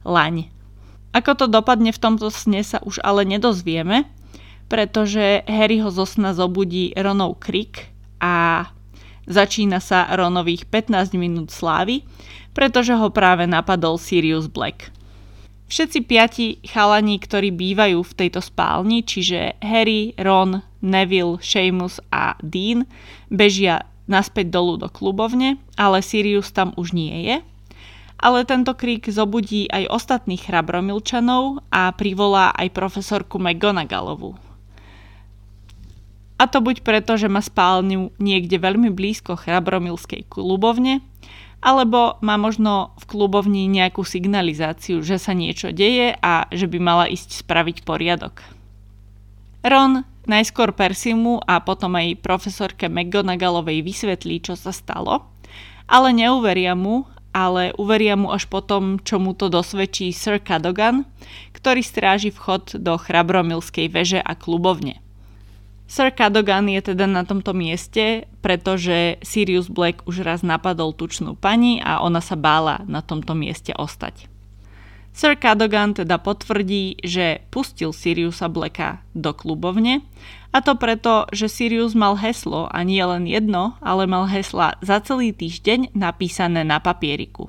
laň. 0.08 0.48
Ako 1.12 1.36
to 1.36 1.46
dopadne 1.48 1.92
v 1.92 2.00
tomto 2.00 2.32
sne 2.32 2.64
sa 2.64 2.80
už 2.80 3.04
ale 3.04 3.28
nedozvieme, 3.28 4.08
pretože 4.72 5.44
Harry 5.48 5.80
ho 5.84 5.92
zo 5.92 6.08
sna 6.08 6.32
zobudí 6.32 6.92
Ronov 6.96 7.40
krik 7.40 7.92
a 8.20 8.68
Začína 9.28 9.84
sa 9.84 10.08
Ronových 10.16 10.64
15 10.72 11.12
minút 11.20 11.52
slávy, 11.52 12.00
pretože 12.56 12.96
ho 12.96 13.12
práve 13.12 13.44
napadol 13.44 14.00
Sirius 14.00 14.48
Black. 14.48 14.88
Všetci 15.68 15.98
piati 16.08 16.46
chalani, 16.64 17.20
ktorí 17.20 17.52
bývajú 17.52 18.00
v 18.00 18.16
tejto 18.16 18.40
spálni, 18.40 19.04
čiže 19.04 19.60
Harry, 19.60 20.16
Ron, 20.16 20.64
Neville, 20.80 21.36
Seamus 21.44 22.00
a 22.08 22.40
Dean, 22.40 22.88
bežia 23.28 23.84
naspäť 24.08 24.48
dolu 24.48 24.80
do 24.80 24.88
klubovne, 24.88 25.60
ale 25.76 26.00
Sirius 26.00 26.48
tam 26.48 26.72
už 26.80 26.96
nie 26.96 27.28
je. 27.28 27.36
Ale 28.18 28.48
tento 28.48 28.72
krík 28.72 29.12
zobudí 29.12 29.68
aj 29.68 29.92
ostatných 29.92 30.40
chrabromilčanov 30.40 31.68
a 31.68 31.92
privolá 31.92 32.50
aj 32.56 32.72
profesorku 32.72 33.36
McGonagallovu. 33.36 34.47
A 36.38 36.46
to 36.46 36.62
buď 36.62 36.86
preto, 36.86 37.18
že 37.18 37.26
má 37.26 37.42
spálňu 37.42 38.14
niekde 38.22 38.62
veľmi 38.62 38.94
blízko 38.94 39.34
chrabromilskej 39.34 40.30
klubovne, 40.30 41.02
alebo 41.58 42.14
má 42.22 42.38
možno 42.38 42.94
v 43.02 43.04
klubovni 43.10 43.66
nejakú 43.66 44.06
signalizáciu, 44.06 45.02
že 45.02 45.18
sa 45.18 45.34
niečo 45.34 45.74
deje 45.74 46.14
a 46.14 46.46
že 46.54 46.70
by 46.70 46.78
mala 46.78 47.10
ísť 47.10 47.42
spraviť 47.42 47.82
poriadok. 47.82 48.46
Ron 49.66 50.06
najskôr 50.30 50.70
Persimu 50.70 51.42
a 51.42 51.58
potom 51.58 51.98
aj 51.98 52.22
profesorke 52.22 52.86
McGonagallovej 52.86 53.82
vysvetlí, 53.82 54.38
čo 54.44 54.54
sa 54.54 54.70
stalo, 54.70 55.26
ale 55.90 56.14
neuveria 56.14 56.78
mu, 56.78 57.08
ale 57.34 57.74
uveria 57.74 58.14
mu 58.14 58.30
až 58.30 58.46
potom, 58.46 59.02
čo 59.02 59.18
mu 59.18 59.34
to 59.34 59.50
dosvedčí 59.50 60.14
Sir 60.14 60.38
Cadogan, 60.38 61.08
ktorý 61.56 61.82
stráži 61.82 62.30
vchod 62.30 62.78
do 62.78 62.94
chrabromilskej 62.94 63.90
veže 63.90 64.20
a 64.22 64.38
klubovne. 64.38 65.02
Sir 65.88 66.12
Cadogan 66.12 66.68
je 66.68 66.92
teda 66.92 67.08
na 67.08 67.24
tomto 67.24 67.56
mieste, 67.56 68.28
pretože 68.44 69.16
Sirius 69.24 69.72
Black 69.72 70.04
už 70.04 70.20
raz 70.20 70.44
napadol 70.44 70.92
tučnú 70.92 71.32
pani 71.32 71.80
a 71.80 72.04
ona 72.04 72.20
sa 72.20 72.36
bála 72.36 72.84
na 72.84 73.00
tomto 73.00 73.32
mieste 73.32 73.72
ostať. 73.72 74.28
Sir 75.16 75.40
Cadogan 75.40 75.96
teda 75.96 76.20
potvrdí, 76.20 77.00
že 77.00 77.40
pustil 77.48 77.96
Siriusa 77.96 78.52
Blacka 78.52 79.00
do 79.16 79.32
klubovne 79.32 80.04
a 80.52 80.60
to 80.60 80.76
preto, 80.76 81.24
že 81.32 81.48
Sirius 81.48 81.96
mal 81.96 82.20
heslo 82.20 82.68
a 82.68 82.84
nie 82.84 83.00
len 83.00 83.24
jedno, 83.24 83.74
ale 83.80 84.04
mal 84.04 84.28
hesla 84.28 84.76
za 84.84 85.00
celý 85.00 85.32
týždeň 85.32 85.96
napísané 85.96 86.68
na 86.68 86.84
papieriku. 86.84 87.48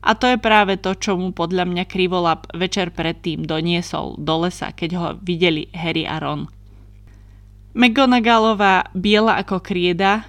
A 0.00 0.16
to 0.16 0.32
je 0.32 0.40
práve 0.40 0.80
to, 0.80 0.96
čo 0.96 1.12
mu 1.20 1.36
podľa 1.36 1.68
mňa 1.68 1.84
Krivolap 1.84 2.48
večer 2.56 2.88
predtým 2.88 3.44
doniesol 3.44 4.16
do 4.16 4.48
lesa, 4.48 4.72
keď 4.72 4.90
ho 4.96 5.06
videli 5.20 5.68
Harry 5.76 6.08
a 6.08 6.16
Ron. 6.16 6.48
McGonagallová 7.70 8.90
biela 8.98 9.38
ako 9.38 9.62
krieda 9.62 10.26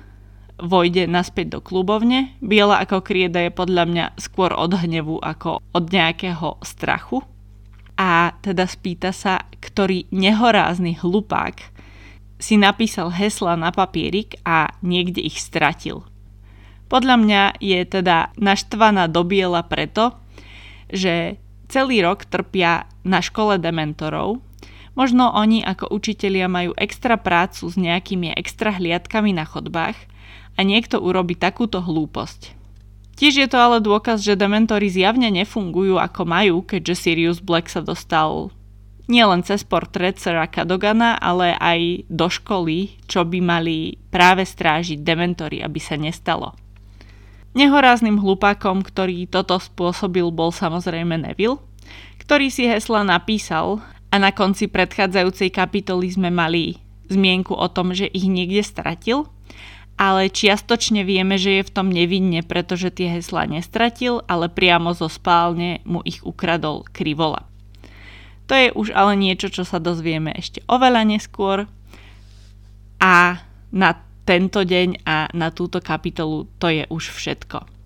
vojde 0.62 1.10
naspäť 1.10 1.58
do 1.58 1.60
klubovne. 1.60 2.38
Biela 2.38 2.78
ako 2.86 3.02
krieda 3.02 3.42
je 3.42 3.50
podľa 3.50 3.84
mňa 3.90 4.06
skôr 4.22 4.54
od 4.54 4.78
hnevu 4.78 5.18
ako 5.18 5.58
od 5.58 5.86
nejakého 5.90 6.62
strachu. 6.62 7.26
A 7.98 8.38
teda 8.46 8.70
spýta 8.70 9.10
sa, 9.10 9.50
ktorý 9.58 10.06
nehorázny 10.14 11.02
hlupák 11.02 11.58
si 12.42 12.58
napísal 12.58 13.14
hesla 13.14 13.54
na 13.54 13.70
papierik 13.70 14.38
a 14.42 14.74
niekde 14.82 15.22
ich 15.22 15.38
stratil. 15.38 16.02
Podľa 16.90 17.16
mňa 17.22 17.42
je 17.62 17.80
teda 17.86 18.34
naštvaná 18.38 19.06
do 19.10 19.22
biela 19.22 19.62
preto, 19.66 20.18
že 20.90 21.38
celý 21.70 22.04
rok 22.04 22.26
trpia 22.28 22.90
na 23.06 23.22
škole 23.22 23.62
dementorov, 23.62 24.42
Možno 24.92 25.32
oni 25.32 25.64
ako 25.64 25.88
učitelia 25.92 26.52
majú 26.52 26.76
extra 26.76 27.16
prácu 27.16 27.72
s 27.72 27.80
nejakými 27.80 28.36
extra 28.36 28.76
hliadkami 28.76 29.32
na 29.32 29.48
chodbách 29.48 29.96
a 30.56 30.60
niekto 30.68 31.00
urobí 31.00 31.40
takúto 31.40 31.80
hlúposť. 31.80 32.60
Tiež 33.16 33.38
je 33.38 33.48
to 33.48 33.58
ale 33.62 33.78
dôkaz, 33.80 34.20
že 34.26 34.40
dementory 34.40 34.90
zjavne 34.90 35.30
nefungujú 35.32 36.02
ako 36.02 36.22
majú, 36.26 36.56
keďže 36.66 37.08
Sirius 37.08 37.40
Black 37.40 37.70
sa 37.70 37.80
dostal 37.80 38.52
nielen 39.12 39.44
cez 39.44 39.68
portrét 39.68 40.18
Sera 40.18 40.48
Kadogana, 40.48 41.20
ale 41.20 41.54
aj 41.60 42.08
do 42.08 42.28
školy, 42.32 42.96
čo 43.06 43.28
by 43.28 43.40
mali 43.44 44.00
práve 44.10 44.48
strážiť 44.48 45.04
dementory, 45.04 45.60
aby 45.60 45.80
sa 45.84 46.00
nestalo. 46.00 46.56
Nehorázným 47.52 48.16
hlupákom, 48.16 48.80
ktorý 48.80 49.28
toto 49.28 49.60
spôsobil, 49.60 50.24
bol 50.32 50.56
samozrejme 50.56 51.20
Neville, 51.20 51.60
ktorý 52.24 52.48
si 52.48 52.64
hesla 52.64 53.04
napísal 53.04 53.84
a 54.12 54.16
na 54.20 54.36
konci 54.36 54.68
predchádzajúcej 54.68 55.56
kapitoly 55.56 56.12
sme 56.12 56.28
mali 56.28 56.78
zmienku 57.08 57.56
o 57.56 57.68
tom, 57.72 57.96
že 57.96 58.12
ich 58.12 58.28
niekde 58.28 58.60
stratil, 58.60 59.32
ale 59.96 60.28
čiastočne 60.28 61.08
vieme, 61.08 61.40
že 61.40 61.62
je 61.62 61.68
v 61.68 61.74
tom 61.74 61.88
nevinne, 61.88 62.44
pretože 62.44 62.92
tie 62.92 63.08
heslá 63.20 63.48
nestratil, 63.48 64.20
ale 64.28 64.52
priamo 64.52 64.92
zo 64.92 65.08
spálne 65.08 65.80
mu 65.88 66.04
ich 66.04 66.20
ukradol 66.28 66.84
Krivola. 66.92 67.48
To 68.52 68.54
je 68.58 68.68
už 68.76 68.92
ale 68.92 69.16
niečo, 69.16 69.48
čo 69.48 69.64
sa 69.64 69.80
dozvieme 69.80 70.36
ešte 70.36 70.60
oveľa 70.68 71.08
neskôr 71.08 71.72
a 73.00 73.40
na 73.72 73.92
tento 74.28 74.68
deň 74.68 75.08
a 75.08 75.32
na 75.32 75.50
túto 75.56 75.80
kapitolu 75.80 76.52
to 76.60 76.68
je 76.68 76.84
už 76.92 77.16
všetko. 77.16 77.81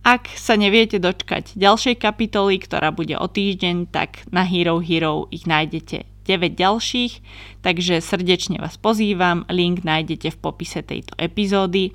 Ak 0.00 0.32
sa 0.32 0.56
neviete 0.56 0.96
dočkať 0.96 1.60
ďalšej 1.60 2.00
kapitoly, 2.00 2.56
ktorá 2.56 2.88
bude 2.88 3.20
o 3.20 3.28
týždeň, 3.28 3.92
tak 3.92 4.24
na 4.32 4.48
Hero 4.48 4.80
Hero 4.80 5.28
ich 5.28 5.44
nájdete 5.44 6.08
9 6.24 6.56
ďalších, 6.56 7.12
takže 7.60 8.00
srdečne 8.00 8.62
vás 8.62 8.80
pozývam, 8.80 9.44
link 9.52 9.84
nájdete 9.84 10.32
v 10.32 10.40
popise 10.40 10.80
tejto 10.80 11.12
epizódy. 11.20 11.92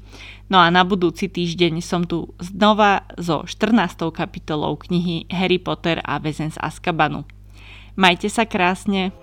No 0.54 0.62
a 0.62 0.70
na 0.70 0.86
budúci 0.86 1.32
týždeň 1.32 1.82
som 1.82 2.06
tu 2.06 2.30
znova 2.38 3.10
so 3.18 3.42
14. 3.48 4.14
kapitolou 4.14 4.78
knihy 4.78 5.26
Harry 5.34 5.58
Potter 5.58 5.98
a 6.06 6.22
väzen 6.22 6.54
z 6.54 6.62
Azkabanu. 6.62 7.26
Majte 7.98 8.30
sa 8.30 8.46
krásne. 8.46 9.16